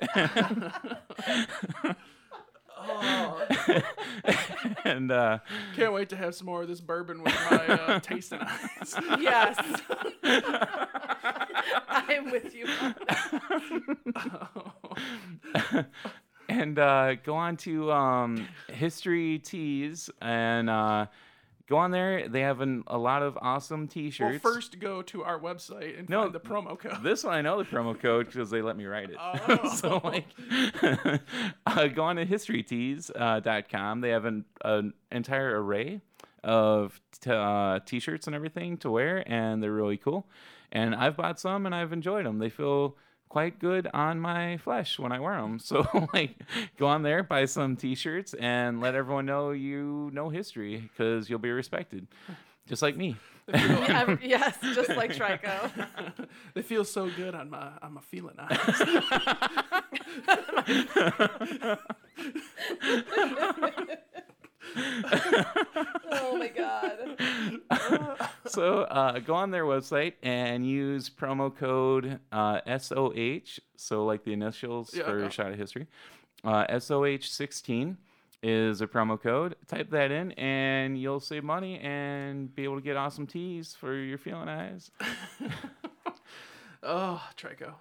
Oh, 2.79 3.45
and 4.85 5.11
uh, 5.11 5.39
can't 5.75 5.93
wait 5.93 6.09
to 6.09 6.15
have 6.15 6.35
some 6.35 6.45
more 6.45 6.61
of 6.61 6.67
this 6.67 6.79
bourbon 6.79 7.23
with 7.23 7.33
my 7.49 7.57
uh, 7.67 7.99
tasting 7.99 8.39
eyes. 8.39 8.95
Yes. 9.19 9.57
I'm 11.89 12.31
with 12.31 12.53
you. 12.55 12.67
and 16.49 16.79
uh, 16.79 17.15
go 17.15 17.35
on 17.35 17.57
to 17.57 17.91
um, 17.91 18.47
History 18.69 19.39
Tees 19.39 20.09
and 20.21 20.69
uh, 20.69 21.07
go 21.67 21.77
on 21.77 21.91
there. 21.91 22.27
They 22.27 22.41
have 22.41 22.62
an, 22.62 22.84
a 22.88 22.97
lot 22.97 23.23
of 23.23 23.38
awesome 23.41 23.88
T-shirts. 23.88 24.43
Well, 24.43 24.53
first 24.53 24.80
go 24.80 25.01
to 25.03 25.23
our 25.23 25.39
website 25.39 25.99
and 25.99 26.10
No, 26.10 26.23
find 26.23 26.34
the 26.34 26.39
promo 26.39 26.80
code. 26.80 27.03
This 27.03 27.23
one 27.23 27.34
I 27.34 27.41
know 27.41 27.58
the 27.58 27.65
promo 27.65 27.99
code 27.99 28.27
because 28.27 28.49
they 28.49 28.62
let 28.62 28.77
me 28.77 28.86
write 28.86 29.10
it. 29.10 29.17
Oh. 29.19 29.69
so 29.75 30.01
like, 30.03 30.25
uh, 31.65 31.88
go 31.88 32.03
on 32.03 32.15
to 32.15 32.25
historytees.com. 32.25 34.01
They 34.01 34.10
have 34.10 34.25
an, 34.25 34.45
an 34.63 34.93
entire 35.12 35.62
array 35.62 36.01
of 36.43 36.99
t- 37.19 37.32
uh, 37.32 37.80
t-shirts 37.86 38.27
and 38.27 38.36
everything 38.36 38.77
to 38.77 38.89
wear, 38.89 39.23
and 39.27 39.62
they're 39.62 39.73
really 39.73 39.97
cool. 39.97 40.27
And 40.71 40.95
I've 40.95 41.15
bought 41.17 41.39
some 41.39 41.65
and 41.65 41.73
I've 41.73 41.93
enjoyed 41.93 42.25
them. 42.25 42.39
They 42.39 42.49
feel 42.49 42.97
quite 43.29 43.59
good 43.59 43.87
on 43.93 44.19
my 44.19 44.57
flesh 44.57 44.99
when 44.99 45.11
I 45.11 45.19
wear 45.19 45.39
them. 45.41 45.59
So 45.59 45.85
like, 46.13 46.35
go 46.77 46.87
on 46.87 47.03
there, 47.03 47.23
buy 47.23 47.45
some 47.45 47.75
t-shirts, 47.75 48.33
and 48.33 48.81
let 48.81 48.95
everyone 48.95 49.25
know 49.25 49.51
you 49.51 50.09
know 50.13 50.29
history 50.29 50.89
because 50.91 51.29
you'll 51.29 51.39
be 51.39 51.51
respected, 51.51 52.07
just 52.67 52.81
like 52.81 52.95
me. 52.95 53.15
Yeah, 53.53 54.17
yes, 54.21 54.57
just 54.73 54.89
like 54.89 55.15
Trico. 55.15 55.87
they 56.53 56.61
feel 56.61 56.83
so 56.83 57.09
good 57.09 57.33
on 57.33 57.49
my 57.49 57.71
on 57.81 57.93
my 57.93 58.01
feeling 58.01 58.35
eyes. 58.37 58.81
Oh 66.12 66.38
my 66.38 66.47
god. 66.49 68.27
so 68.47 68.82
uh, 68.82 69.19
go 69.19 69.34
on 69.36 69.51
their 69.51 69.65
website 69.65 70.13
and 70.23 70.67
use 70.67 71.10
promo 71.10 71.56
code 71.56 72.19
uh, 72.32 72.60
SOH, 72.77 73.60
so 73.75 74.06
like 74.06 74.23
the 74.23 74.34
initials 74.34 74.93
Yeah, 74.93 75.03
for 75.03 75.19
yeah. 75.19 75.30
Shot 75.30 75.51
of 75.51 75.58
History. 75.58 75.88
Uh, 76.43 76.65
SOH16 76.67 77.97
is 78.43 78.82
a 78.82 78.88
promo 78.88 79.21
code. 79.21 79.56
Type 79.67 79.89
that 79.91 80.12
in 80.12 80.32
and 80.34 80.99
you'll 80.99 81.19
save 81.19 81.43
money 81.43 81.80
and 81.80 82.53
be 82.53 82.63
able 82.63 82.75
to 82.75 82.82
get 82.82 82.95
awesome 82.95 83.27
tees 83.27 83.75
for 83.77 83.95
your 83.95 84.17
feeling 84.17 84.47
eyes. 84.47 84.91
oh, 86.84 87.21
Trico. 87.36 87.73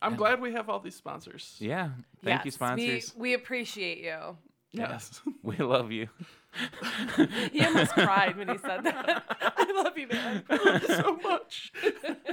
I'm 0.00 0.16
glad 0.16 0.40
we 0.40 0.52
have 0.52 0.68
all 0.68 0.80
these 0.80 0.96
sponsors. 0.96 1.56
Yeah. 1.60 1.90
Thank 2.24 2.44
you, 2.44 2.50
sponsors. 2.50 3.14
We, 3.14 3.30
we 3.30 3.34
appreciate 3.34 3.98
you. 3.98 4.36
Yes. 4.72 5.20
We, 5.42 5.56
love 5.56 5.90
you. 5.92 6.08
He 7.52 7.64
almost 7.64 7.92
cried 7.92 8.36
when 8.36 8.48
he 8.48 8.58
said 8.58 8.84
that. 8.84 9.24
I 9.56 9.82
love 9.82 9.96
you, 9.98 10.06
man. 10.06 10.44
I 10.48 10.56
love 10.56 10.82
you 10.82 10.88
so 10.88 11.16
much. 11.22 11.72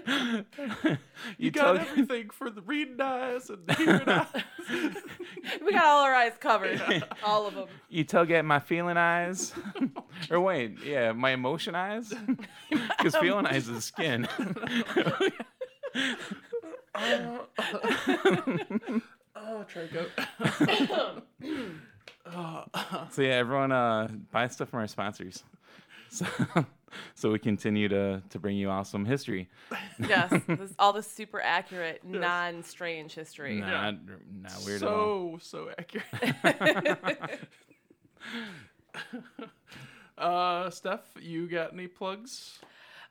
You, 0.07 0.97
You 1.37 1.51
got 1.51 1.77
tug- 1.77 1.87
everything 1.89 2.29
for 2.29 2.49
the 2.49 2.61
reading 2.61 2.99
eyes 3.01 3.49
and 3.49 3.65
the 3.65 3.73
hearing 3.73 4.07
eyes. 4.09 4.27
We 5.65 5.71
got 5.71 5.85
all 5.85 6.03
our 6.03 6.13
eyes 6.13 6.33
covered. 6.39 6.81
All 7.23 7.47
of 7.47 7.55
them. 7.55 7.67
you 7.89 8.03
tug 8.03 8.29
at 8.31 8.45
my 8.45 8.59
feeling 8.59 8.97
eyes. 8.97 9.53
or 10.29 10.39
wait, 10.39 10.77
yeah, 10.85 11.11
my 11.13 11.31
emotion 11.31 11.73
eyes? 11.75 12.13
Because 12.69 13.15
feeling 13.15 13.45
eyes 13.47 13.67
is 13.69 13.85
skin. 13.85 14.27
Uh, 16.95 17.39
uh, 17.57 17.79
oh, 19.35 19.65
Trico. 19.71 21.21
So 23.11 23.21
yeah, 23.21 23.31
everyone 23.31 23.71
uh, 23.71 24.07
buy 24.31 24.47
stuff 24.47 24.69
from 24.69 24.79
our 24.79 24.87
sponsors, 24.87 25.43
so, 26.09 26.25
so 27.15 27.31
we 27.31 27.39
continue 27.39 27.87
to 27.89 28.21
to 28.29 28.39
bring 28.39 28.57
you 28.57 28.69
awesome 28.69 29.05
history. 29.05 29.49
Yes. 29.99 30.31
This, 30.47 30.73
all 30.79 30.93
this 30.93 31.09
super 31.09 31.41
accurate, 31.41 32.03
non 32.03 32.63
strange 32.63 33.13
history. 33.13 33.59
Not 33.59 33.95
not 34.41 34.63
weird 34.65 34.83
at 34.83 34.89
all. 34.89 35.39
so, 35.41 35.67
so 35.67 35.69
accurate. 35.77 37.39
uh, 40.17 40.69
Steph, 40.69 41.01
you 41.19 41.47
got 41.47 41.73
any 41.73 41.87
plugs? 41.87 42.59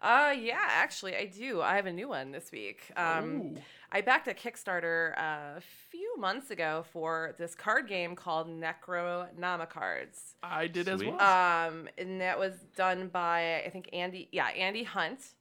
Uh, 0.00 0.34
yeah, 0.38 0.60
actually, 0.60 1.16
I 1.16 1.26
do. 1.26 1.60
I 1.60 1.76
have 1.76 1.86
a 1.86 1.92
new 1.92 2.08
one 2.08 2.30
this 2.30 2.52
week. 2.52 2.82
Um, 2.96 3.40
Ooh. 3.40 3.56
I 3.90 4.00
backed 4.00 4.28
a 4.28 4.34
Kickstarter 4.34 5.18
uh, 5.18 5.56
a 5.56 5.62
few 5.90 6.16
months 6.18 6.50
ago 6.50 6.84
for 6.92 7.34
this 7.38 7.54
card 7.54 7.88
game 7.88 8.14
called 8.14 8.48
Necronomicards. 8.48 10.34
I 10.42 10.68
did 10.68 10.88
as 10.88 11.02
well. 11.02 11.20
Um, 11.20 11.88
and 11.98 12.20
that 12.20 12.38
was 12.38 12.54
done 12.76 13.08
by 13.08 13.62
I 13.64 13.70
think 13.70 13.88
Andy, 13.92 14.28
yeah, 14.30 14.48
Andy 14.48 14.84
Hunt. 14.84 15.34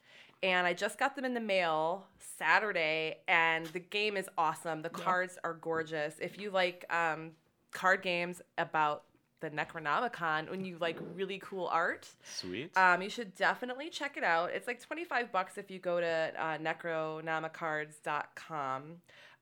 And 0.43 0.67
I 0.67 0.74
just 0.74 1.00
got 1.00 1.15
them 1.15 1.26
in 1.26 1.34
the 1.34 1.39
mail 1.39 2.06
Saturday, 2.20 3.17
and 3.28 3.65
the 3.67 3.80
game 3.80 4.15
is 4.15 4.30
awesome. 4.38 4.84
The 4.84 4.89
cards 4.89 5.39
are 5.43 5.56
gorgeous. 5.56 6.13
If 6.22 6.39
you 6.39 6.52
like 6.52 6.86
um, 6.93 7.32
card 7.72 8.04
games 8.04 8.41
about 8.60 9.04
the 9.39 9.50
Necronomicon, 9.52 10.50
when 10.50 10.65
you 10.65 10.78
like 10.80 10.97
really 11.15 11.39
cool 11.43 11.67
art, 11.67 12.08
Sweet. 12.23 12.76
um, 12.78 13.02
you 13.02 13.10
should 13.10 13.36
definitely 13.36 13.89
check 13.89 14.17
it 14.17 14.23
out. 14.23 14.52
It's 14.52 14.67
like 14.67 14.82
25 14.82 15.32
bucks 15.32 15.58
if 15.58 15.69
you 15.71 15.80
go 15.80 16.00
to 16.00 16.32
uh, 16.38 16.58
necronomicards.com. 16.58 18.84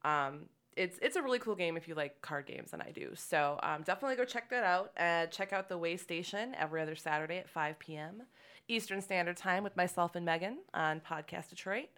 Um, 0.04 0.40
it's, 0.76 0.98
it's 1.00 1.16
a 1.16 1.22
really 1.22 1.38
cool 1.38 1.54
game 1.54 1.76
if 1.76 1.88
you 1.88 1.94
like 1.94 2.20
card 2.20 2.46
games, 2.46 2.72
and 2.74 2.82
I 2.82 2.90
do. 2.90 3.12
So 3.14 3.58
um, 3.62 3.82
definitely 3.82 4.16
go 4.16 4.24
check 4.26 4.50
that 4.50 4.64
out. 4.64 4.92
Uh, 4.98 5.26
check 5.26 5.52
out 5.52 5.68
the 5.70 5.78
Way 5.78 5.96
Station 5.96 6.54
every 6.58 6.82
other 6.82 6.94
Saturday 6.94 7.38
at 7.38 7.48
5 7.48 7.78
p.m. 7.78 8.22
Eastern 8.68 9.00
Standard 9.00 9.38
Time 9.38 9.64
with 9.64 9.74
myself 9.76 10.14
and 10.16 10.26
Megan 10.26 10.58
on 10.74 11.00
Podcast 11.00 11.48
Detroit. 11.48 11.88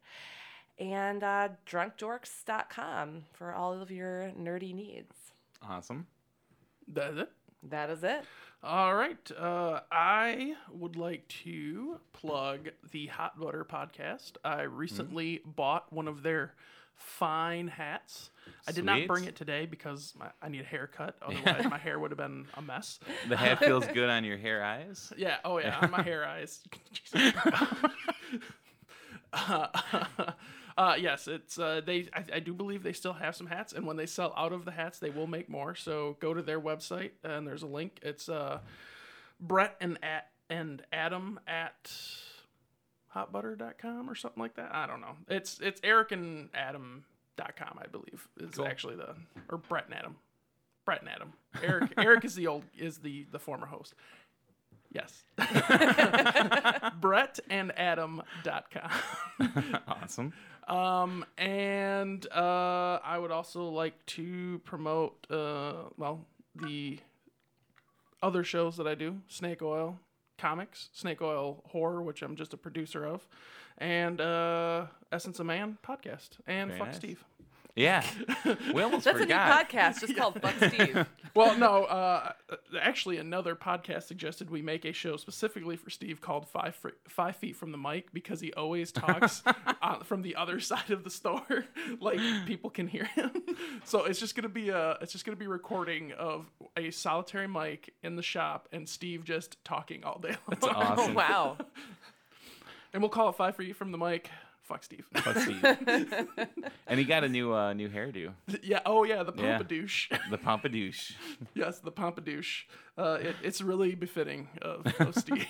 And 0.78 1.24
uh, 1.24 1.48
drunkdorks.com 1.66 3.24
for 3.32 3.52
all 3.52 3.72
of 3.80 3.90
your 3.90 4.30
nerdy 4.40 4.72
needs. 4.72 5.16
awesome. 5.68 6.06
That's 6.86 7.16
it. 7.18 7.32
That 7.70 7.90
is 7.90 8.02
it. 8.04 8.24
All 8.62 8.94
right. 8.94 9.30
Uh, 9.38 9.80
I 9.92 10.54
would 10.72 10.96
like 10.96 11.28
to 11.44 12.00
plug 12.12 12.70
the 12.90 13.06
Hot 13.06 13.38
Butter 13.38 13.64
podcast. 13.64 14.32
I 14.44 14.62
recently 14.62 15.42
bought 15.44 15.92
one 15.92 16.08
of 16.08 16.22
their 16.22 16.54
fine 16.96 17.68
hats. 17.68 18.30
I 18.66 18.72
did 18.72 18.84
not 18.84 19.06
bring 19.06 19.24
it 19.24 19.36
today 19.36 19.66
because 19.66 20.12
my, 20.18 20.26
I 20.42 20.48
need 20.48 20.62
a 20.62 20.64
haircut. 20.64 21.16
Otherwise, 21.22 21.66
my 21.70 21.78
hair 21.78 21.98
would 22.00 22.10
have 22.10 22.18
been 22.18 22.46
a 22.54 22.62
mess. 22.62 22.98
The 23.28 23.36
hat 23.36 23.60
feels 23.60 23.86
good 23.86 24.10
on 24.10 24.24
your 24.24 24.38
hair 24.38 24.64
eyes. 24.64 25.12
Yeah. 25.16 25.36
Oh, 25.44 25.58
yeah. 25.58 25.78
On 25.80 25.90
my 25.90 26.02
hair 26.02 26.26
eyes. 26.26 26.60
Uh, 29.30 29.68
uh, 30.78 30.94
yes, 30.98 31.26
it's 31.28 31.58
uh, 31.58 31.80
they. 31.84 32.08
I, 32.14 32.24
I 32.36 32.38
do 32.40 32.54
believe 32.54 32.82
they 32.84 32.92
still 32.92 33.12
have 33.14 33.34
some 33.36 33.48
hats, 33.48 33.72
and 33.72 33.84
when 33.86 33.96
they 33.96 34.06
sell 34.06 34.32
out 34.36 34.52
of 34.52 34.64
the 34.64 34.70
hats, 34.70 34.98
they 35.00 35.10
will 35.10 35.26
make 35.26 35.48
more. 35.50 35.74
So 35.74 36.16
go 36.20 36.32
to 36.32 36.40
their 36.40 36.60
website, 36.60 37.10
and 37.24 37.46
there's 37.46 37.62
a 37.62 37.66
link. 37.66 37.98
It's 38.02 38.28
uh, 38.28 38.60
Brett 39.40 39.76
and 39.80 39.98
at 40.02 40.28
and 40.48 40.82
Adam 40.92 41.40
at 41.48 41.90
hotbutter.com 43.14 44.08
or 44.08 44.14
something 44.14 44.40
like 44.40 44.54
that. 44.56 44.70
I 44.74 44.86
don't 44.86 45.00
know. 45.00 45.16
It's 45.28 45.58
it's 45.60 45.80
Eric 45.82 46.12
and 46.12 46.48
Adam.com, 46.54 47.78
I 47.82 47.86
believe, 47.88 48.28
is 48.38 48.54
Cool. 48.54 48.66
actually 48.66 48.96
the 48.96 49.14
or 49.48 49.58
Brett 49.58 49.86
and 49.86 49.94
Adam. 49.94 50.16
Brett 50.84 51.00
and 51.00 51.10
Adam. 51.10 51.32
Eric 51.62 51.92
Eric 51.98 52.24
is 52.24 52.34
the 52.34 52.46
old 52.46 52.64
is 52.78 52.98
the 52.98 53.26
the 53.32 53.38
former 53.38 53.66
host. 53.66 53.94
Yes. 54.90 55.22
Brett 57.00 57.38
and 57.50 57.72
Adam.com. 57.78 58.90
awesome. 59.86 60.32
Um, 60.68 61.24
and 61.38 62.26
uh, 62.30 62.98
I 63.02 63.18
would 63.18 63.30
also 63.30 63.64
like 63.64 63.94
to 64.06 64.60
promote, 64.64 65.26
uh, 65.30 65.84
well, 65.96 66.26
the 66.54 66.98
other 68.22 68.44
shows 68.44 68.76
that 68.76 68.86
I 68.86 68.94
do 68.94 69.20
Snake 69.28 69.62
Oil 69.62 69.98
Comics, 70.36 70.90
Snake 70.92 71.22
Oil 71.22 71.62
Horror, 71.68 72.02
which 72.02 72.22
I'm 72.22 72.36
just 72.36 72.52
a 72.52 72.56
producer 72.56 73.06
of, 73.06 73.26
and 73.78 74.20
uh, 74.20 74.86
Essence 75.10 75.40
of 75.40 75.46
Man 75.46 75.78
podcast, 75.82 76.38
and 76.46 76.68
Very 76.68 76.78
Fuck 76.78 76.88
nice. 76.88 76.96
Steve. 76.96 77.24
Yeah. 77.78 78.04
We 78.74 78.82
almost 78.82 79.04
That's 79.04 79.18
forgot. 79.18 79.50
a 79.50 79.74
new 79.74 79.80
podcast 79.80 80.00
just 80.00 80.16
called 80.16 80.40
Fuck 80.40 80.54
Steve. 80.72 81.06
Well, 81.34 81.56
no, 81.56 81.84
uh, 81.84 82.32
actually, 82.80 83.18
another 83.18 83.54
podcast 83.54 84.04
suggested 84.04 84.50
we 84.50 84.60
make 84.60 84.84
a 84.84 84.92
show 84.92 85.16
specifically 85.16 85.76
for 85.76 85.88
Steve 85.88 86.20
called 86.20 86.48
Five 86.48 86.74
Fr- 86.74 86.88
Five 87.06 87.36
Feet 87.36 87.54
from 87.54 87.70
the 87.70 87.78
Mic 87.78 88.12
because 88.12 88.40
he 88.40 88.52
always 88.54 88.90
talks 88.90 89.42
uh, 89.46 89.98
from 90.02 90.22
the 90.22 90.34
other 90.34 90.58
side 90.58 90.90
of 90.90 91.04
the 91.04 91.10
store, 91.10 91.66
like 92.00 92.18
people 92.46 92.70
can 92.70 92.88
hear 92.88 93.04
him. 93.04 93.30
So 93.84 94.04
it's 94.04 94.18
just 94.18 94.34
gonna 94.34 94.48
be 94.48 94.70
a 94.70 94.92
it's 95.00 95.12
just 95.12 95.24
gonna 95.24 95.36
be 95.36 95.46
recording 95.46 96.10
of 96.12 96.50
a 96.76 96.90
solitary 96.90 97.46
mic 97.46 97.92
in 98.02 98.16
the 98.16 98.22
shop 98.22 98.66
and 98.72 98.88
Steve 98.88 99.22
just 99.22 99.62
talking 99.64 100.02
all 100.04 100.18
day 100.18 100.30
long. 100.30 100.38
That's 100.48 100.64
awesome. 100.66 101.12
Oh, 101.12 101.14
wow. 101.14 101.56
And 102.92 103.02
we'll 103.02 103.10
call 103.10 103.28
it 103.28 103.36
Five 103.36 103.54
Feet 103.54 103.76
from 103.76 103.92
the 103.92 103.98
Mic. 103.98 104.28
Fuck 104.68 104.84
Steve. 104.84 105.04
Fuck 105.14 105.38
Steve. 105.38 105.64
and 106.86 106.98
he 106.98 107.04
got 107.04 107.24
a 107.24 107.28
new 107.28 107.54
uh, 107.54 107.72
new 107.72 107.88
hairdo. 107.88 108.32
yeah. 108.62 108.80
Oh 108.84 109.04
yeah, 109.04 109.22
the 109.22 109.32
Yeah. 109.34 109.56
pompadouche. 109.58 110.10
The 110.30 110.38
pompadouche. 110.38 111.12
yes, 111.54 111.78
the 111.80 111.90
pompadouche. 111.90 112.66
Uh, 112.96 113.18
it, 113.20 113.36
it's 113.42 113.60
really 113.62 113.94
befitting 113.94 114.48
of, 114.60 114.86
of 115.00 115.14
Steve. 115.14 115.46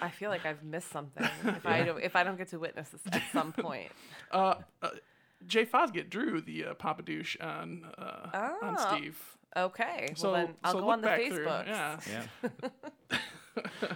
I 0.00 0.08
feel 0.10 0.30
like 0.30 0.46
I've 0.46 0.62
missed 0.62 0.90
something 0.90 1.28
if 1.44 1.66
I 1.66 1.82
don't 1.82 2.00
if 2.02 2.14
I 2.16 2.22
don't 2.24 2.38
get 2.38 2.48
to 2.48 2.58
witness 2.58 2.88
this 2.90 3.02
at 3.12 3.22
some 3.32 3.52
point. 3.52 3.90
Uh, 4.30 4.54
uh, 4.82 4.90
Jay 5.46 5.64
Fosgate 5.66 6.08
drew 6.10 6.40
the 6.40 6.66
uh, 6.66 6.74
Pompadouche 6.74 7.36
on 7.40 7.84
uh, 7.98 8.56
on 8.62 8.76
Oh. 8.78 8.96
Steve. 8.96 9.18
Okay. 9.56 10.12
So, 10.14 10.30
well 10.32 10.46
then 10.46 10.54
I'll 10.62 10.72
so 10.72 10.80
go 10.80 10.90
on 10.90 11.00
the 11.00 11.08
Facebook. 11.08 11.66
Yeah. 11.66 11.98
Yeah. 12.08 13.88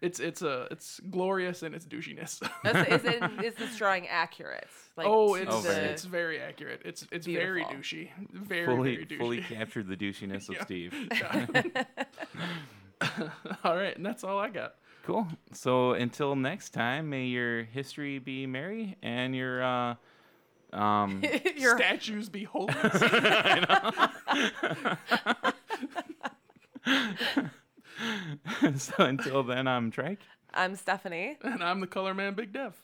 It's 0.00 0.20
it's 0.20 0.42
a 0.42 0.68
it's 0.70 1.00
glorious 1.10 1.62
in 1.62 1.74
its 1.74 1.84
douchiness. 1.84 2.40
Is, 2.64 3.02
is, 3.02 3.04
it, 3.04 3.22
is 3.44 3.54
this 3.56 3.76
drawing 3.76 4.06
accurate? 4.08 4.68
Like 4.96 5.06
oh, 5.08 5.34
it's 5.34 5.52
Oh, 5.54 5.60
very. 5.60 5.86
it's 5.86 6.04
very 6.04 6.40
accurate. 6.40 6.82
It's 6.84 7.06
it's 7.10 7.26
very 7.26 7.64
Beautiful. 7.64 7.76
douchey. 7.82 8.08
Very 8.32 8.66
fully 8.66 8.94
very 8.94 9.06
douchey. 9.06 9.18
fully 9.18 9.40
captured 9.56 9.88
the 9.88 9.96
douchiness 9.96 10.48
of 10.48 10.54
Yeah. 10.56 10.64
Steve. 10.64 10.94
all 13.64 13.76
right, 13.76 13.96
and 13.96 14.04
that's 14.06 14.22
all 14.24 14.38
I 14.38 14.50
got. 14.50 14.74
Cool. 15.04 15.26
So 15.52 15.92
until 15.92 16.36
next 16.36 16.70
time, 16.70 17.08
may 17.10 17.24
your 17.26 17.62
history 17.64 18.18
be 18.18 18.46
merry 18.46 18.96
and 19.02 19.34
your 19.34 19.62
uh, 19.64 19.94
um, 20.72 21.22
Your 21.56 21.76
Statues 21.78 22.28
be 22.28 22.44
holy. 22.44 22.74
so 28.76 29.04
until 29.04 29.42
then, 29.42 29.66
I'm 29.66 29.90
Drake. 29.90 30.20
I'm 30.54 30.76
Stephanie. 30.76 31.38
and 31.42 31.62
I'm 31.62 31.80
the 31.80 31.86
color 31.86 32.14
man, 32.14 32.34
Big 32.34 32.52
Dev. 32.52 32.74